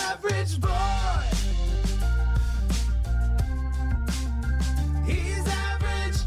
average 0.00 0.60
boy. 0.60 0.68
He's 5.06 5.46
average 5.46 6.20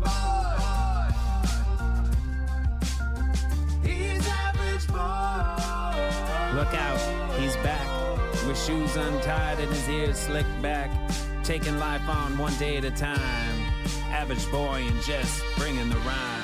boy. 0.00 1.10
He's 3.82 4.26
average 4.28 4.86
boy. 4.88 6.56
Look 6.58 6.74
out, 6.74 7.00
he's 7.38 7.56
back. 7.56 7.86
With 8.46 8.58
shoes 8.58 8.96
untied 8.96 9.60
and 9.60 9.68
his 9.70 9.88
ears 9.88 10.18
slicked 10.18 10.62
back. 10.62 10.90
Taking 11.44 11.78
life 11.78 12.08
on 12.08 12.38
one 12.38 12.56
day 12.58 12.76
at 12.76 12.84
a 12.84 12.90
time. 12.90 13.60
Average 14.10 14.50
boy 14.50 14.84
and 14.86 15.02
Jess 15.02 15.42
bringing 15.56 15.88
the 15.88 15.96
rhyme. 15.98 16.39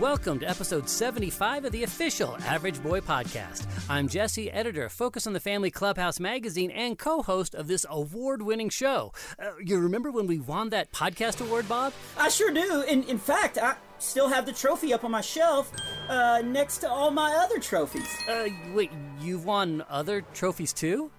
Welcome 0.00 0.38
to 0.38 0.48
episode 0.48 0.88
75 0.88 1.66
of 1.66 1.72
the 1.72 1.82
official 1.82 2.34
Average 2.46 2.82
Boy 2.82 3.00
Podcast. 3.00 3.66
I'm 3.90 4.08
Jesse, 4.08 4.50
editor 4.50 4.84
of 4.84 4.92
Focus 4.92 5.26
on 5.26 5.34
the 5.34 5.40
Family 5.40 5.70
Clubhouse 5.70 6.18
magazine 6.18 6.70
and 6.70 6.98
co 6.98 7.20
host 7.20 7.54
of 7.54 7.66
this 7.66 7.84
award 7.90 8.40
winning 8.40 8.70
show. 8.70 9.12
Uh, 9.38 9.50
you 9.62 9.78
remember 9.78 10.10
when 10.10 10.26
we 10.26 10.38
won 10.38 10.70
that 10.70 10.90
podcast 10.90 11.42
award, 11.46 11.68
Bob? 11.68 11.92
I 12.16 12.30
sure 12.30 12.50
do. 12.50 12.80
In, 12.88 13.02
in 13.04 13.18
fact, 13.18 13.58
I 13.58 13.74
still 13.98 14.28
have 14.28 14.46
the 14.46 14.54
trophy 14.54 14.94
up 14.94 15.04
on 15.04 15.10
my 15.10 15.20
shelf 15.20 15.70
uh, 16.08 16.40
next 16.42 16.78
to 16.78 16.88
all 16.88 17.10
my 17.10 17.34
other 17.34 17.58
trophies. 17.58 18.08
Uh, 18.26 18.48
wait, 18.72 18.90
you've 19.20 19.44
won 19.44 19.84
other 19.90 20.22
trophies 20.32 20.72
too? 20.72 21.10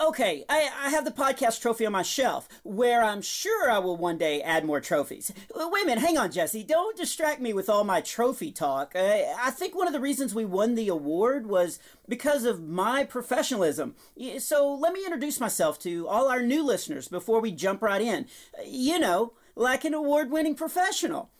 Okay, 0.00 0.44
I, 0.48 0.70
I 0.84 0.90
have 0.90 1.04
the 1.04 1.10
podcast 1.10 1.60
trophy 1.60 1.84
on 1.84 1.90
my 1.90 2.02
shelf, 2.02 2.48
where 2.62 3.02
I'm 3.02 3.20
sure 3.20 3.68
I 3.68 3.78
will 3.80 3.96
one 3.96 4.16
day 4.16 4.40
add 4.40 4.64
more 4.64 4.80
trophies. 4.80 5.32
Uh, 5.52 5.68
Wait 5.72 5.82
a 5.82 5.86
minute, 5.86 6.04
hang 6.04 6.16
on, 6.16 6.30
Jesse. 6.30 6.62
Don't 6.62 6.96
distract 6.96 7.40
me 7.40 7.52
with 7.52 7.68
all 7.68 7.82
my 7.82 8.00
trophy 8.00 8.52
talk. 8.52 8.92
Uh, 8.94 9.24
I 9.42 9.50
think 9.50 9.74
one 9.74 9.88
of 9.88 9.92
the 9.92 9.98
reasons 9.98 10.36
we 10.36 10.44
won 10.44 10.76
the 10.76 10.86
award 10.86 11.48
was 11.48 11.80
because 12.08 12.44
of 12.44 12.62
my 12.62 13.02
professionalism. 13.02 13.96
So 14.38 14.72
let 14.72 14.92
me 14.92 15.04
introduce 15.04 15.40
myself 15.40 15.80
to 15.80 16.06
all 16.06 16.28
our 16.28 16.42
new 16.42 16.62
listeners 16.64 17.08
before 17.08 17.40
we 17.40 17.50
jump 17.50 17.82
right 17.82 18.00
in. 18.00 18.26
Uh, 18.56 18.62
You 18.64 19.00
know, 19.00 19.32
like 19.56 19.84
an 19.84 19.94
award 19.94 20.30
winning 20.30 20.54
professional. 20.54 21.30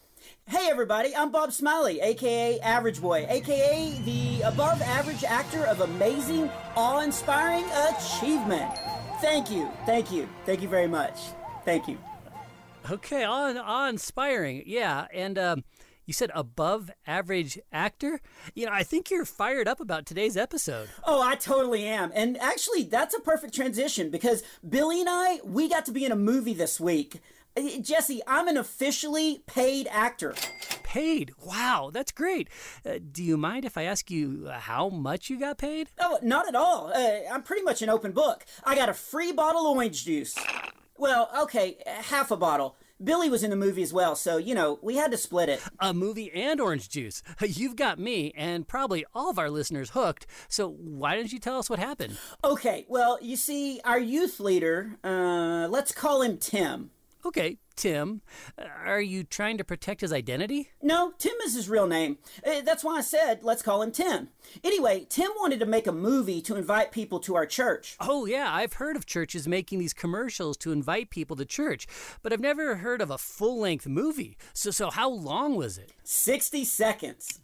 Hey 0.48 0.68
everybody, 0.70 1.14
I'm 1.14 1.30
Bob 1.30 1.52
Smiley, 1.52 2.00
aka 2.00 2.58
Average 2.60 3.02
Boy, 3.02 3.26
aka 3.28 3.92
the 4.06 4.40
above 4.40 4.80
average 4.80 5.22
actor 5.22 5.66
of 5.66 5.82
amazing, 5.82 6.48
awe 6.74 7.00
inspiring 7.00 7.66
achievement. 7.90 8.78
Thank 9.20 9.50
you, 9.50 9.70
thank 9.84 10.10
you, 10.10 10.26
thank 10.46 10.62
you 10.62 10.68
very 10.68 10.86
much. 10.88 11.18
Thank 11.66 11.86
you. 11.86 11.98
Okay, 12.90 13.24
awe, 13.24 13.54
awe 13.58 13.88
inspiring. 13.90 14.62
Yeah, 14.64 15.06
and 15.12 15.38
um, 15.38 15.64
you 16.06 16.14
said 16.14 16.30
above 16.34 16.90
average 17.06 17.58
actor? 17.70 18.18
You 18.54 18.64
know, 18.64 18.72
I 18.72 18.84
think 18.84 19.10
you're 19.10 19.26
fired 19.26 19.68
up 19.68 19.80
about 19.80 20.06
today's 20.06 20.38
episode. 20.38 20.88
Oh, 21.04 21.20
I 21.20 21.34
totally 21.34 21.84
am. 21.84 22.10
And 22.14 22.38
actually, 22.38 22.84
that's 22.84 23.14
a 23.14 23.20
perfect 23.20 23.54
transition 23.54 24.08
because 24.08 24.42
Billy 24.66 25.00
and 25.00 25.10
I, 25.10 25.40
we 25.44 25.68
got 25.68 25.84
to 25.84 25.92
be 25.92 26.06
in 26.06 26.12
a 26.12 26.16
movie 26.16 26.54
this 26.54 26.80
week. 26.80 27.20
Uh, 27.56 27.80
Jesse, 27.80 28.20
I'm 28.26 28.48
an 28.48 28.56
officially 28.56 29.42
paid 29.46 29.88
actor. 29.90 30.34
Paid? 30.82 31.32
Wow, 31.44 31.90
that's 31.92 32.12
great. 32.12 32.48
Uh, 32.86 32.98
do 33.12 33.22
you 33.22 33.36
mind 33.36 33.64
if 33.64 33.76
I 33.76 33.82
ask 33.82 34.10
you 34.10 34.46
uh, 34.48 34.58
how 34.58 34.88
much 34.88 35.28
you 35.28 35.38
got 35.38 35.58
paid? 35.58 35.90
Oh, 36.00 36.18
not 36.22 36.48
at 36.48 36.54
all. 36.54 36.92
Uh, 36.94 37.20
I'm 37.30 37.42
pretty 37.42 37.62
much 37.62 37.82
an 37.82 37.88
open 37.90 38.12
book. 38.12 38.44
I 38.64 38.74
got 38.74 38.88
a 38.88 38.94
free 38.94 39.32
bottle 39.32 39.70
of 39.70 39.76
orange 39.76 40.04
juice. 40.04 40.36
Well, 40.96 41.30
okay, 41.42 41.78
half 41.86 42.30
a 42.30 42.36
bottle. 42.36 42.76
Billy 43.02 43.30
was 43.30 43.44
in 43.44 43.50
the 43.50 43.56
movie 43.56 43.82
as 43.84 43.92
well, 43.92 44.16
so, 44.16 44.38
you 44.38 44.56
know, 44.56 44.80
we 44.82 44.96
had 44.96 45.12
to 45.12 45.16
split 45.16 45.48
it. 45.48 45.62
A 45.78 45.94
movie 45.94 46.32
and 46.32 46.60
orange 46.60 46.88
juice. 46.88 47.22
You've 47.40 47.76
got 47.76 48.00
me 48.00 48.32
and 48.36 48.66
probably 48.66 49.04
all 49.14 49.30
of 49.30 49.38
our 49.38 49.50
listeners 49.50 49.90
hooked. 49.90 50.26
So 50.48 50.68
why 50.68 51.14
don't 51.14 51.32
you 51.32 51.38
tell 51.38 51.60
us 51.60 51.70
what 51.70 51.78
happened? 51.78 52.18
Okay, 52.42 52.86
well, 52.88 53.16
you 53.22 53.36
see, 53.36 53.80
our 53.84 54.00
youth 54.00 54.40
leader, 54.40 54.98
uh, 55.04 55.68
let's 55.70 55.92
call 55.92 56.22
him 56.22 56.38
Tim. 56.38 56.90
Okay, 57.24 57.58
Tim, 57.74 58.22
uh, 58.56 58.64
are 58.86 59.00
you 59.00 59.24
trying 59.24 59.58
to 59.58 59.64
protect 59.64 60.00
his 60.02 60.12
identity? 60.12 60.70
No, 60.80 61.12
Tim 61.18 61.34
is 61.44 61.54
his 61.54 61.68
real 61.68 61.86
name. 61.86 62.18
Uh, 62.46 62.60
that's 62.64 62.84
why 62.84 62.98
I 62.98 63.00
said 63.00 63.40
let's 63.42 63.62
call 63.62 63.82
him 63.82 63.90
Tim. 63.90 64.28
Anyway, 64.62 65.06
Tim 65.08 65.30
wanted 65.38 65.60
to 65.60 65.66
make 65.66 65.86
a 65.86 65.92
movie 65.92 66.40
to 66.42 66.56
invite 66.56 66.92
people 66.92 67.18
to 67.20 67.34
our 67.34 67.46
church. 67.46 67.96
Oh, 68.00 68.24
yeah, 68.26 68.52
I've 68.52 68.74
heard 68.74 68.96
of 68.96 69.04
churches 69.06 69.48
making 69.48 69.78
these 69.78 69.92
commercials 69.92 70.56
to 70.58 70.72
invite 70.72 71.10
people 71.10 71.36
to 71.36 71.44
church, 71.44 71.86
but 72.22 72.32
I've 72.32 72.40
never 72.40 72.76
heard 72.76 73.00
of 73.00 73.10
a 73.10 73.18
full 73.18 73.60
length 73.60 73.86
movie. 73.86 74.36
So, 74.52 74.70
so 74.70 74.90
how 74.90 75.10
long 75.10 75.56
was 75.56 75.76
it? 75.76 75.92
60 76.04 76.64
seconds. 76.64 77.40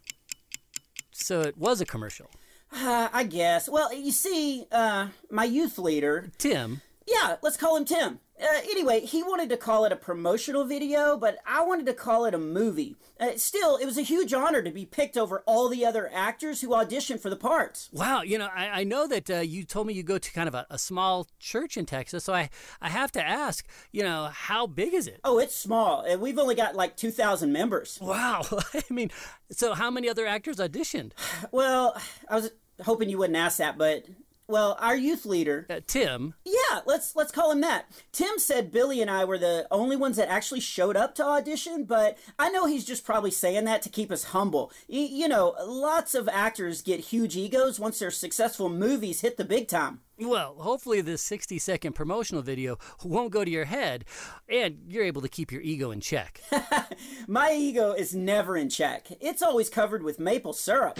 So 1.11 1.41
it 1.41 1.57
was 1.57 1.81
a 1.81 1.85
commercial. 1.85 2.29
Uh, 2.71 3.09
I 3.11 3.23
guess. 3.23 3.69
Well, 3.69 3.93
you 3.93 4.11
see, 4.11 4.65
uh, 4.71 5.07
my 5.29 5.45
youth 5.45 5.77
leader, 5.77 6.31
Tim, 6.37 6.81
yeah, 7.07 7.37
let's 7.41 7.57
call 7.57 7.77
him 7.77 7.85
Tim. 7.85 8.19
Uh, 8.41 8.59
anyway, 8.69 8.99
he 8.99 9.23
wanted 9.23 9.47
to 9.49 9.57
call 9.57 9.85
it 9.85 9.91
a 9.93 9.95
promotional 9.95 10.65
video, 10.65 11.17
but 11.17 11.37
I 11.45 11.63
wanted 11.63 11.85
to 11.85 11.93
call 11.93 12.25
it 12.25 12.33
a 12.33 12.37
movie. 12.37 12.97
Uh, 13.17 13.31
still, 13.37 13.77
it 13.77 13.85
was 13.85 13.97
a 13.97 14.01
huge 14.01 14.33
honor 14.33 14.61
to 14.61 14.71
be 14.71 14.85
picked 14.85 15.17
over 15.17 15.41
all 15.45 15.69
the 15.69 15.85
other 15.85 16.11
actors 16.13 16.59
who 16.59 16.69
auditioned 16.69 17.21
for 17.21 17.29
the 17.29 17.37
parts. 17.37 17.89
Wow, 17.93 18.23
you 18.23 18.37
know, 18.37 18.49
I, 18.53 18.81
I 18.81 18.83
know 18.83 19.07
that 19.07 19.29
uh, 19.29 19.35
you 19.37 19.63
told 19.63 19.87
me 19.87 19.93
you 19.93 20.03
go 20.03 20.17
to 20.17 20.31
kind 20.33 20.49
of 20.49 20.53
a, 20.53 20.67
a 20.69 20.77
small 20.77 21.27
church 21.39 21.77
in 21.77 21.85
Texas, 21.85 22.25
so 22.25 22.33
I, 22.33 22.49
I 22.81 22.89
have 22.89 23.11
to 23.13 23.25
ask, 23.25 23.65
you 23.93 24.03
know, 24.03 24.29
how 24.33 24.67
big 24.67 24.93
is 24.93 25.07
it? 25.07 25.21
Oh, 25.23 25.39
it's 25.39 25.55
small. 25.55 26.05
We've 26.17 26.37
only 26.37 26.55
got 26.55 26.75
like 26.75 26.97
2,000 26.97 27.53
members. 27.53 27.97
Wow, 28.01 28.41
I 28.73 28.83
mean, 28.89 29.11
so 29.49 29.73
how 29.75 29.89
many 29.89 30.09
other 30.09 30.25
actors 30.25 30.57
auditioned? 30.57 31.11
Well, 31.51 31.95
I 32.27 32.35
was 32.35 32.51
hoping 32.83 33.09
you 33.09 33.17
wouldn't 33.17 33.37
ask 33.37 33.59
that, 33.59 33.77
but 33.77 34.05
well, 34.47 34.77
our 34.79 34.95
youth 34.95 35.25
leader, 35.25 35.65
Uh, 35.69 35.79
Tim, 35.85 36.33
yeah, 36.45 36.81
let's 36.85 37.15
let's 37.15 37.31
call 37.31 37.51
him 37.51 37.61
that. 37.61 37.85
Tim 38.11 38.37
said 38.37 38.71
Billy 38.71 39.01
and 39.01 39.09
I 39.09 39.25
were 39.25 39.37
the 39.37 39.67
only 39.71 39.95
ones 39.95 40.17
that 40.17 40.29
actually 40.29 40.59
showed 40.59 40.95
up 40.95 41.15
to 41.15 41.25
audition, 41.25 41.85
but 41.85 42.17
I 42.37 42.49
know 42.49 42.65
he's 42.65 42.85
just 42.85 43.05
probably 43.05 43.31
saying 43.31 43.65
that 43.65 43.81
to 43.83 43.89
keep 43.89 44.11
us 44.11 44.25
humble. 44.25 44.71
Y- 44.87 45.09
you 45.11 45.27
know, 45.27 45.55
lots 45.65 46.13
of 46.15 46.29
actors 46.29 46.81
get 46.81 46.99
huge 46.99 47.35
egos 47.35 47.79
once 47.79 47.99
their 47.99 48.11
successful 48.11 48.69
movies 48.69 49.21
hit 49.21 49.37
the 49.37 49.45
big 49.45 49.67
time. 49.67 50.01
Well, 50.19 50.55
hopefully 50.59 51.01
this 51.01 51.21
60 51.21 51.59
second 51.59 51.93
promotional 51.93 52.41
video 52.41 52.77
won't 53.03 53.31
go 53.31 53.43
to 53.43 53.51
your 53.51 53.65
head 53.65 54.05
and 54.47 54.79
you're 54.87 55.03
able 55.03 55.21
to 55.21 55.29
keep 55.29 55.51
your 55.51 55.61
ego 55.61 55.91
in 55.91 56.01
check. 56.01 56.41
My 57.27 57.51
ego 57.53 57.91
is 57.91 58.15
never 58.15 58.55
in 58.55 58.69
check. 58.69 59.07
It's 59.19 59.41
always 59.41 59.69
covered 59.69 60.03
with 60.03 60.19
maple 60.19 60.53
syrup. 60.53 60.99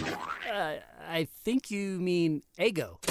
uh, 0.52 0.76
I 1.08 1.28
think 1.44 1.72
you 1.72 2.00
mean 2.00 2.44
ego. 2.60 3.00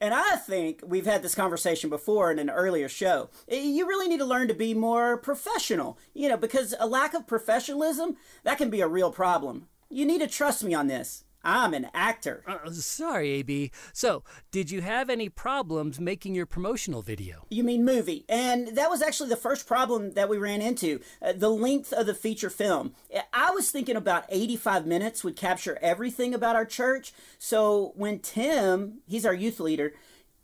And 0.00 0.14
I 0.14 0.36
think 0.36 0.80
we've 0.86 1.04
had 1.04 1.22
this 1.22 1.34
conversation 1.34 1.90
before 1.90 2.30
in 2.30 2.38
an 2.38 2.48
earlier 2.48 2.88
show. 2.88 3.28
You 3.46 3.86
really 3.86 4.08
need 4.08 4.20
to 4.20 4.24
learn 4.24 4.48
to 4.48 4.54
be 4.54 4.72
more 4.72 5.18
professional, 5.18 5.98
you 6.14 6.30
know, 6.30 6.38
because 6.38 6.74
a 6.80 6.86
lack 6.86 7.12
of 7.12 7.26
professionalism, 7.26 8.16
that 8.44 8.56
can 8.56 8.70
be 8.70 8.80
a 8.80 8.88
real 8.88 9.10
problem. 9.10 9.66
You 9.90 10.06
need 10.06 10.20
to 10.20 10.26
trust 10.26 10.64
me 10.64 10.72
on 10.72 10.86
this. 10.86 11.24
I'm 11.42 11.72
an 11.74 11.88
actor. 11.94 12.42
Uh, 12.46 12.70
sorry, 12.70 13.30
AB. 13.32 13.70
So, 13.92 14.22
did 14.50 14.70
you 14.70 14.82
have 14.82 15.08
any 15.08 15.28
problems 15.28 15.98
making 15.98 16.34
your 16.34 16.46
promotional 16.46 17.02
video? 17.02 17.46
You 17.50 17.64
mean 17.64 17.84
movie. 17.84 18.24
And 18.28 18.76
that 18.76 18.90
was 18.90 19.02
actually 19.02 19.30
the 19.30 19.36
first 19.36 19.66
problem 19.66 20.12
that 20.12 20.28
we 20.28 20.38
ran 20.38 20.60
into 20.60 21.00
uh, 21.22 21.32
the 21.32 21.48
length 21.48 21.92
of 21.92 22.06
the 22.06 22.14
feature 22.14 22.50
film. 22.50 22.94
I 23.32 23.50
was 23.52 23.70
thinking 23.70 23.96
about 23.96 24.24
85 24.28 24.86
minutes 24.86 25.24
would 25.24 25.36
capture 25.36 25.78
everything 25.80 26.34
about 26.34 26.56
our 26.56 26.66
church. 26.66 27.12
So 27.38 27.92
when 27.94 28.18
Tim, 28.18 28.98
he's 29.06 29.24
our 29.24 29.34
youth 29.34 29.60
leader, 29.60 29.94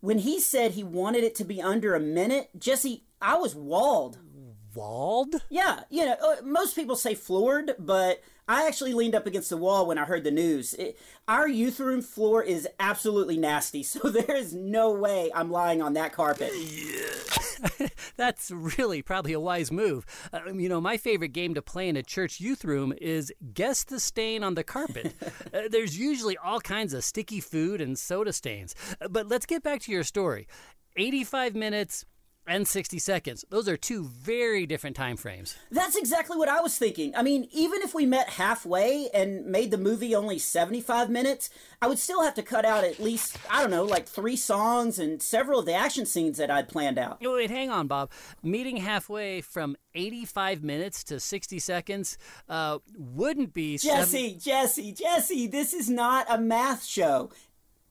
when 0.00 0.18
he 0.18 0.40
said 0.40 0.72
he 0.72 0.84
wanted 0.84 1.24
it 1.24 1.34
to 1.36 1.44
be 1.44 1.60
under 1.60 1.94
a 1.94 2.00
minute, 2.00 2.50
Jesse, 2.58 3.04
I 3.20 3.36
was 3.36 3.54
walled. 3.54 4.18
Walled? 4.74 5.36
Yeah, 5.48 5.80
you 5.90 6.04
know, 6.04 6.16
uh, 6.22 6.36
most 6.44 6.74
people 6.74 6.96
say 6.96 7.14
floored, 7.14 7.72
but 7.78 8.22
I 8.48 8.68
actually 8.68 8.94
leaned 8.94 9.16
up 9.16 9.26
against 9.26 9.50
the 9.50 9.56
wall 9.56 9.86
when 9.86 9.98
I 9.98 10.04
heard 10.04 10.22
the 10.22 10.30
news. 10.30 10.74
It, 10.74 10.96
our 11.26 11.48
youth 11.48 11.80
room 11.80 12.00
floor 12.00 12.44
is 12.44 12.68
absolutely 12.78 13.36
nasty, 13.36 13.82
so 13.82 14.08
there 14.08 14.36
is 14.36 14.54
no 14.54 14.92
way 14.92 15.30
I'm 15.34 15.50
lying 15.50 15.82
on 15.82 15.94
that 15.94 16.12
carpet. 16.12 16.52
That's 18.16 18.50
really 18.50 19.02
probably 19.02 19.32
a 19.32 19.40
wise 19.40 19.72
move. 19.72 20.06
Uh, 20.32 20.52
you 20.52 20.68
know, 20.68 20.80
my 20.80 20.96
favorite 20.96 21.32
game 21.32 21.54
to 21.54 21.62
play 21.62 21.88
in 21.88 21.96
a 21.96 22.02
church 22.02 22.40
youth 22.40 22.64
room 22.64 22.94
is 23.00 23.32
guess 23.52 23.82
the 23.82 23.98
stain 23.98 24.44
on 24.44 24.54
the 24.54 24.64
carpet. 24.64 25.14
uh, 25.54 25.62
there's 25.68 25.98
usually 25.98 26.36
all 26.36 26.60
kinds 26.60 26.94
of 26.94 27.02
sticky 27.02 27.40
food 27.40 27.80
and 27.80 27.98
soda 27.98 28.32
stains. 28.32 28.74
Uh, 29.00 29.08
but 29.08 29.28
let's 29.28 29.46
get 29.46 29.62
back 29.62 29.80
to 29.82 29.92
your 29.92 30.04
story. 30.04 30.46
85 30.96 31.54
minutes 31.54 32.04
and 32.46 32.66
60 32.66 32.98
seconds. 32.98 33.44
Those 33.50 33.68
are 33.68 33.76
two 33.76 34.04
very 34.04 34.66
different 34.66 34.96
time 34.96 35.16
frames. 35.16 35.56
That's 35.70 35.96
exactly 35.96 36.36
what 36.36 36.48
I 36.48 36.60
was 36.60 36.76
thinking. 36.78 37.14
I 37.16 37.22
mean, 37.22 37.48
even 37.52 37.82
if 37.82 37.94
we 37.94 38.06
met 38.06 38.28
halfway 38.30 39.08
and 39.12 39.46
made 39.46 39.70
the 39.70 39.78
movie 39.78 40.14
only 40.14 40.38
75 40.38 41.10
minutes, 41.10 41.50
I 41.82 41.88
would 41.88 41.98
still 41.98 42.22
have 42.22 42.34
to 42.34 42.42
cut 42.42 42.64
out 42.64 42.84
at 42.84 42.98
least, 43.00 43.36
I 43.50 43.60
don't 43.60 43.70
know, 43.70 43.84
like 43.84 44.06
three 44.06 44.36
songs 44.36 44.98
and 44.98 45.20
several 45.22 45.60
of 45.60 45.66
the 45.66 45.74
action 45.74 46.06
scenes 46.06 46.38
that 46.38 46.50
I'd 46.50 46.68
planned 46.68 46.98
out. 46.98 47.18
Wait, 47.20 47.50
hang 47.50 47.70
on, 47.70 47.86
Bob. 47.86 48.10
Meeting 48.42 48.78
halfway 48.78 49.40
from 49.40 49.76
85 49.94 50.62
minutes 50.62 51.04
to 51.04 51.20
60 51.20 51.58
seconds 51.58 52.18
uh, 52.48 52.78
wouldn't 52.96 53.52
be. 53.54 53.76
seven- 53.78 54.00
Jesse, 54.00 54.34
Jesse, 54.34 54.92
Jesse, 54.92 55.46
this 55.46 55.72
is 55.74 55.88
not 55.90 56.26
a 56.28 56.38
math 56.38 56.84
show. 56.84 57.30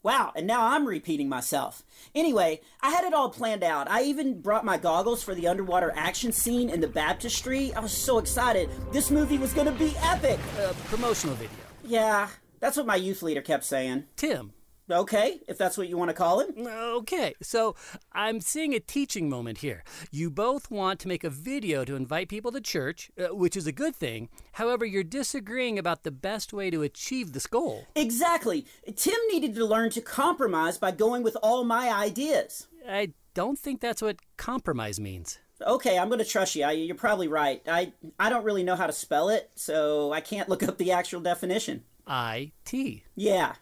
Wow, 0.06 0.34
and 0.36 0.46
now 0.46 0.68
I'm 0.68 0.86
repeating 0.86 1.28
myself. 1.30 1.82
Anyway, 2.14 2.62
I 2.80 2.92
had 2.92 3.06
it 3.06 3.16
all 3.16 3.32
planned 3.32 3.64
out. 3.64 3.90
I 3.90 4.04
even 4.04 4.40
brought 4.40 4.64
my 4.64 4.78
goggles 4.78 5.24
for 5.24 5.34
the 5.34 5.48
underwater 5.48 5.92
action 5.96 6.32
scene 6.32 6.70
in 6.70 6.80
the 6.80 6.88
baptistry. 6.88 7.74
I 7.74 7.80
was 7.80 7.92
so 7.92 8.20
excited. 8.20 8.70
This 8.92 9.10
movie 9.10 9.40
was 9.40 9.52
gonna 9.52 9.72
be 9.72 9.96
epic. 10.04 10.40
Uh, 10.60 10.74
promotional 10.90 11.36
video. 11.38 11.58
Yeah, 11.84 12.28
that's 12.60 12.78
what 12.78 12.86
my 12.86 12.98
youth 12.98 13.24
leader 13.24 13.42
kept 13.42 13.64
saying. 13.64 14.04
Tim. 14.16 14.54
Okay, 14.90 15.40
if 15.48 15.58
that's 15.58 15.80
what 15.80 15.90
you 15.90 15.98
want 15.98 16.10
to 16.10 16.14
call 16.14 16.42
it. 16.42 16.56
Okay, 16.58 17.34
so 17.42 17.76
I'm 18.12 18.40
seeing 18.40 18.76
a 18.76 18.80
teaching 18.80 19.30
moment 19.30 19.58
here. 19.58 19.84
You 20.12 20.30
both 20.30 20.70
want 20.70 21.00
to 21.00 21.08
make 21.08 21.24
a 21.24 21.30
video 21.30 21.84
to 21.86 21.96
invite 21.96 22.30
people 22.30 22.52
to 22.52 22.62
church, 22.62 23.10
uh, 23.18 23.36
which 23.36 23.58
is 23.58 23.66
a 23.66 23.72
good 23.72 23.96
thing. 23.96 24.30
However, 24.54 24.86
you're 24.86 25.04
disagreeing 25.04 25.80
about 25.80 26.04
the 26.04 26.12
best 26.12 26.54
way 26.54 26.70
to 26.70 26.84
achieve 26.84 27.34
this 27.34 27.48
goal. 27.48 27.88
Exactly. 27.96 28.68
Tim 28.96 29.18
needed 29.32 29.56
to 29.56 29.66
learn 29.66 29.90
to 29.90 30.02
compromise 30.02 30.78
by 30.78 30.92
going 30.92 31.24
with 31.24 31.36
all 31.42 31.64
my 31.64 31.92
ideas. 31.92 32.68
I 32.88 33.14
don't 33.34 33.58
think 33.58 33.82
that's 33.82 34.04
what 34.04 34.20
compromise 34.38 35.00
means. 35.00 35.40
Okay, 35.66 35.98
I'm 35.98 36.10
going 36.10 36.20
to 36.20 36.26
trust 36.26 36.56
you. 36.56 36.64
I, 36.64 36.74
you're 36.74 36.96
probably 36.96 37.28
right. 37.28 37.62
I 37.68 37.94
I 38.20 38.30
don't 38.30 38.44
really 38.44 38.64
know 38.64 38.76
how 38.76 38.88
to 38.88 38.94
spell 38.94 39.30
it, 39.30 39.50
so 39.56 40.14
I 40.14 40.22
can't 40.22 40.48
look 40.48 40.62
up 40.62 40.78
the 40.78 40.92
actual 40.92 41.22
definition. 41.22 41.86
I 42.06 42.52
T. 42.66 43.04
Yeah. 43.16 43.56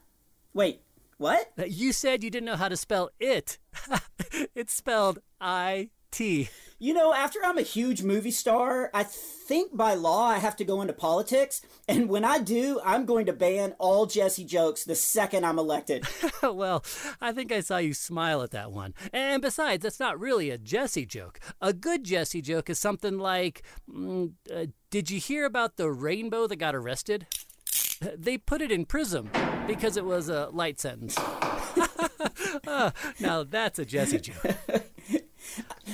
Wait, 0.53 0.82
what? 1.17 1.51
You 1.67 1.91
said 1.91 2.23
you 2.23 2.29
didn't 2.29 2.45
know 2.45 2.55
how 2.55 2.69
to 2.69 2.77
spell 2.77 3.09
it. 3.19 3.57
it's 4.55 4.73
spelled 4.73 5.19
I 5.39 5.89
T. 6.13 6.49
You 6.77 6.93
know, 6.93 7.13
after 7.13 7.39
I'm 7.43 7.57
a 7.57 7.63
huge 7.63 8.03
movie 8.03 8.29
star, 8.29 8.91
I 8.93 9.03
think 9.03 9.75
by 9.75 9.93
law 9.95 10.25
I 10.27 10.37
have 10.37 10.55
to 10.57 10.65
go 10.65 10.81
into 10.81 10.93
politics, 10.93 11.61
and 11.87 12.07
when 12.07 12.23
I 12.23 12.39
do, 12.39 12.79
I'm 12.85 13.05
going 13.05 13.25
to 13.27 13.33
ban 13.33 13.73
all 13.79 14.05
Jesse 14.05 14.43
jokes 14.43 14.83
the 14.83 14.93
second 14.93 15.45
I'm 15.45 15.57
elected. 15.57 16.05
well, 16.43 16.83
I 17.19 17.31
think 17.31 17.51
I 17.51 17.61
saw 17.61 17.77
you 17.77 17.93
smile 17.93 18.43
at 18.43 18.51
that 18.51 18.71
one. 18.71 18.93
And 19.11 19.41
besides, 19.41 19.81
that's 19.81 19.99
not 19.99 20.19
really 20.19 20.49
a 20.49 20.57
Jesse 20.57 21.05
joke. 21.05 21.39
A 21.61 21.73
good 21.73 22.03
Jesse 22.03 22.41
joke 22.41 22.69
is 22.69 22.77
something 22.79 23.17
like 23.17 23.63
mm, 23.89 24.33
uh, 24.53 24.67
Did 24.91 25.09
you 25.09 25.19
hear 25.19 25.45
about 25.45 25.77
the 25.77 25.89
rainbow 25.89 26.47
that 26.47 26.57
got 26.57 26.75
arrested? 26.75 27.25
They 28.15 28.37
put 28.37 28.61
it 28.61 28.71
in 28.71 28.85
prism 28.85 29.29
because 29.67 29.97
it 29.97 30.05
was 30.05 30.29
a 30.29 30.49
light 30.51 30.79
sentence. 30.79 31.17
Uh, 32.67 32.91
now 33.19 33.43
that's 33.43 33.79
a 33.79 33.85
Jesse 33.85 34.19
joke. 34.19 34.55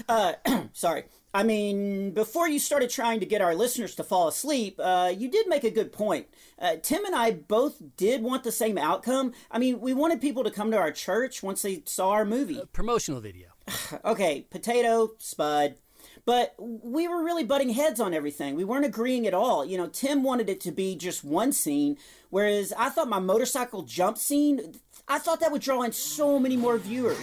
Sorry. 0.73 1.03
I 1.31 1.43
mean, 1.43 2.11
before 2.11 2.47
you 2.47 2.57
started 2.57 2.89
trying 2.89 3.19
to 3.19 3.25
get 3.25 3.41
our 3.41 3.53
listeners 3.53 3.93
to 3.95 4.03
fall 4.03 4.27
asleep, 4.27 4.79
uh, 4.81 5.13
you 5.15 5.29
did 5.29 5.47
make 5.47 5.63
a 5.63 5.69
good 5.69 5.91
point. 5.91 6.27
Uh, 6.57 6.77
Tim 6.81 7.05
and 7.05 7.15
I 7.15 7.31
both 7.31 7.81
did 7.97 8.23
want 8.23 8.43
the 8.43 8.51
same 8.51 8.79
outcome. 8.79 9.33
I 9.51 9.59
mean, 9.59 9.79
we 9.79 9.93
wanted 9.93 10.21
people 10.21 10.43
to 10.43 10.49
come 10.51 10.71
to 10.71 10.77
our 10.77 10.91
church 10.91 11.43
once 11.43 11.61
they 11.61 11.83
saw 11.85 12.11
our 12.11 12.25
movie. 12.25 12.61
Promotional 12.73 13.21
video. 13.21 13.49
Okay, 14.03 14.47
potato, 14.49 15.11
spud. 15.19 15.75
But 16.25 16.53
we 16.57 17.07
were 17.07 17.23
really 17.23 17.43
butting 17.43 17.69
heads 17.69 17.99
on 17.99 18.13
everything. 18.13 18.55
We 18.55 18.63
weren't 18.63 18.85
agreeing 18.85 19.25
at 19.27 19.33
all. 19.33 19.65
You 19.65 19.77
know, 19.77 19.87
Tim 19.87 20.23
wanted 20.23 20.49
it 20.49 20.59
to 20.61 20.71
be 20.71 20.95
just 20.95 21.23
one 21.23 21.51
scene, 21.51 21.97
whereas 22.29 22.73
I 22.77 22.89
thought 22.89 23.07
my 23.07 23.19
motorcycle 23.19 23.83
jump 23.83 24.17
scene, 24.17 24.75
I 25.07 25.19
thought 25.19 25.39
that 25.39 25.51
would 25.51 25.61
draw 25.61 25.81
in 25.83 25.91
so 25.91 26.39
many 26.39 26.57
more 26.57 26.77
viewers. 26.77 27.17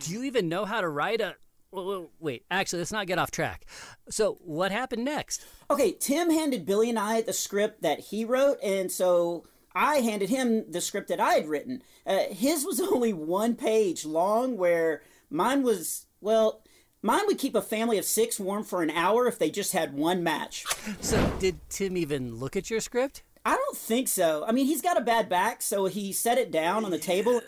Do 0.00 0.12
you 0.12 0.24
even 0.24 0.48
know 0.48 0.64
how 0.64 0.80
to 0.80 0.88
write 0.88 1.20
a. 1.20 1.36
Wait, 2.20 2.44
actually, 2.50 2.80
let's 2.80 2.92
not 2.92 3.06
get 3.06 3.18
off 3.18 3.30
track. 3.30 3.64
So, 4.10 4.38
what 4.42 4.70
happened 4.72 5.06
next? 5.06 5.42
Okay, 5.70 5.92
Tim 5.92 6.30
handed 6.30 6.66
Billy 6.66 6.90
and 6.90 6.98
I 6.98 7.22
the 7.22 7.32
script 7.32 7.80
that 7.80 8.00
he 8.00 8.26
wrote, 8.26 8.58
and 8.62 8.92
so 8.92 9.44
I 9.74 9.96
handed 9.96 10.28
him 10.28 10.70
the 10.70 10.80
script 10.80 11.08
that 11.08 11.20
I 11.20 11.34
had 11.34 11.48
written. 11.48 11.82
Uh, 12.06 12.24
his 12.30 12.64
was 12.64 12.80
only 12.92 13.12
one 13.12 13.54
page 13.54 14.04
long, 14.04 14.56
where 14.56 15.02
mine 15.30 15.62
was, 15.62 16.06
well, 16.20 16.62
mine 17.02 17.26
would 17.26 17.38
keep 17.38 17.54
a 17.54 17.62
family 17.62 17.98
of 17.98 18.04
six 18.04 18.40
warm 18.40 18.64
for 18.64 18.82
an 18.82 18.90
hour 18.90 19.26
if 19.26 19.38
they 19.38 19.50
just 19.50 19.72
had 19.72 19.94
one 19.94 20.22
match. 20.22 20.64
So, 21.00 21.32
did 21.38 21.58
Tim 21.68 21.96
even 21.96 22.36
look 22.36 22.56
at 22.56 22.70
your 22.70 22.80
script? 22.80 23.22
I 23.44 23.56
don't 23.56 23.76
think 23.76 24.08
so. 24.08 24.44
I 24.46 24.52
mean, 24.52 24.66
he's 24.66 24.82
got 24.82 24.96
a 24.96 25.00
bad 25.00 25.28
back, 25.28 25.62
so 25.62 25.86
he 25.86 26.12
set 26.12 26.38
it 26.38 26.52
down 26.52 26.84
on 26.84 26.92
the 26.92 26.98
table. 26.98 27.40